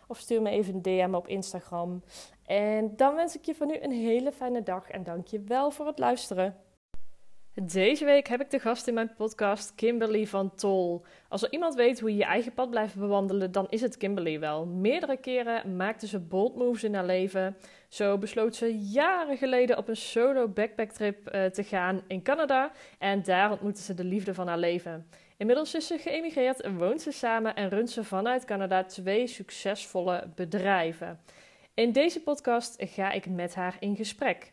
of 0.07 0.19
stuur 0.19 0.43
me 0.43 0.51
even 0.51 0.75
een 0.75 0.83
DM 0.83 1.15
op 1.15 1.29
Instagram. 1.29 2.03
En 2.45 2.97
dan 2.97 3.15
wens 3.15 3.37
ik 3.37 3.45
je 3.45 3.55
van 3.55 3.67
nu 3.67 3.81
een 3.81 3.93
hele 3.93 4.33
fijne 4.33 4.63
dag 4.63 4.91
en 4.91 5.03
dank 5.03 5.27
je 5.27 5.41
wel 5.41 5.71
voor 5.71 5.87
het 5.87 5.99
luisteren. 5.99 6.66
Deze 7.63 8.05
week 8.05 8.29
heb 8.29 8.41
ik 8.41 8.51
de 8.51 8.59
gast 8.59 8.87
in 8.87 8.95
mijn 8.95 9.15
podcast 9.17 9.75
Kimberly 9.75 10.27
van 10.27 10.55
Tol. 10.55 11.05
Als 11.29 11.43
er 11.43 11.53
iemand 11.53 11.75
weet 11.75 12.01
hoe 12.01 12.11
je 12.11 12.17
je 12.17 12.25
eigen 12.25 12.55
pad 12.55 12.71
blijft 12.71 12.95
bewandelen, 12.95 13.53
dan 13.53 13.67
is 13.69 13.81
het 13.81 13.97
Kimberly 13.97 14.41
wel. 14.41 14.67
Meerdere 14.67 15.17
keren 15.17 15.77
maakte 15.77 16.07
ze 16.07 16.19
bold 16.19 16.57
moves 16.57 16.85
in 16.85 16.95
haar 16.95 17.05
leven. 17.05 17.57
Zo 17.89 18.19
besloot 18.19 18.57
ze 18.57 18.79
jaren 18.79 19.37
geleden 19.37 19.79
op 19.79 19.89
een 19.89 19.97
solo 19.97 20.49
backpacktrip 20.49 21.35
uh, 21.35 21.45
te 21.45 21.63
gaan 21.63 22.03
in 22.07 22.23
Canada 22.23 22.73
en 22.99 23.23
daar 23.23 23.51
ontmoette 23.51 23.83
ze 23.83 23.95
de 23.95 24.05
liefde 24.05 24.35
van 24.35 24.49
haar 24.49 24.59
leven. 24.59 25.07
Inmiddels 25.37 25.75
is 25.75 25.87
ze 25.87 25.99
geëmigreerd 25.99 26.61
en 26.61 26.79
woont 26.79 27.03
ze 27.03 27.11
samen 27.11 27.55
en 27.55 27.69
runt 27.69 27.91
ze 27.91 28.05
vanuit 28.05 28.45
Canada 28.45 28.85
twee 28.85 29.27
succesvolle 29.27 30.29
bedrijven. 30.35 31.21
In 31.75 31.93
deze 31.93 32.23
podcast 32.23 32.77
ga 32.79 33.11
ik 33.11 33.27
met 33.27 33.55
haar 33.55 33.77
in 33.81 33.97
gesprek. 33.97 34.53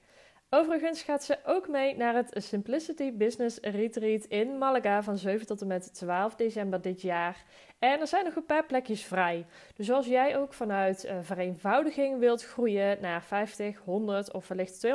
Overigens 0.55 1.01
gaat 1.01 1.23
ze 1.23 1.37
ook 1.45 1.67
mee 1.67 1.95
naar 1.95 2.15
het 2.15 2.33
Simplicity 2.35 3.13
Business 3.13 3.57
Retreat 3.61 4.23
in 4.23 4.57
Malaga 4.57 5.03
van 5.03 5.17
7 5.17 5.45
tot 5.47 5.61
en 5.61 5.67
met 5.67 5.93
12 5.93 6.35
december 6.35 6.81
dit 6.81 7.01
jaar. 7.01 7.43
En 7.79 7.99
er 7.99 8.07
zijn 8.07 8.25
nog 8.25 8.35
een 8.35 8.45
paar 8.45 8.65
plekjes 8.65 9.03
vrij. 9.03 9.45
Dus 9.75 9.91
als 9.91 10.05
jij 10.05 10.37
ook 10.37 10.53
vanuit 10.53 11.05
uh, 11.05 11.17
vereenvoudiging 11.21 12.19
wilt 12.19 12.45
groeien 12.45 12.97
naar 13.01 13.23
50, 13.23 13.77
100 13.85 14.33
of 14.33 14.47
wellicht 14.47 14.87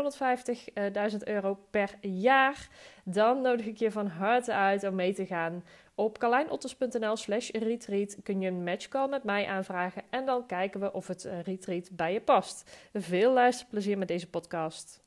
250.000 1.12 1.16
euro 1.25 1.59
per 1.71 1.94
jaar, 2.01 2.68
dan 3.05 3.40
nodig 3.40 3.66
ik 3.66 3.77
je 3.77 3.90
van 3.90 4.07
harte 4.07 4.53
uit 4.53 4.85
om 4.85 4.94
mee 4.94 5.14
te 5.14 5.27
gaan. 5.27 5.64
Op 5.94 6.18
carlijnotters.nl 6.18 7.16
slash 7.16 7.51
retreat 7.51 8.16
kun 8.23 8.40
je 8.40 8.49
een 8.49 8.64
matchcall 8.64 9.09
met 9.09 9.25
mij 9.25 9.47
aanvragen 9.47 10.03
en 10.11 10.27
dan 10.27 10.47
kijken 10.47 10.81
we 10.81 10.92
of 10.92 11.07
het 11.07 11.29
retreat 11.44 11.88
bij 11.92 12.12
je 12.12 12.21
past. 12.21 12.88
Veel 12.92 13.33
luisterplezier 13.33 13.99
met 13.99 14.09
deze 14.09 14.31
podcast. 14.31 15.07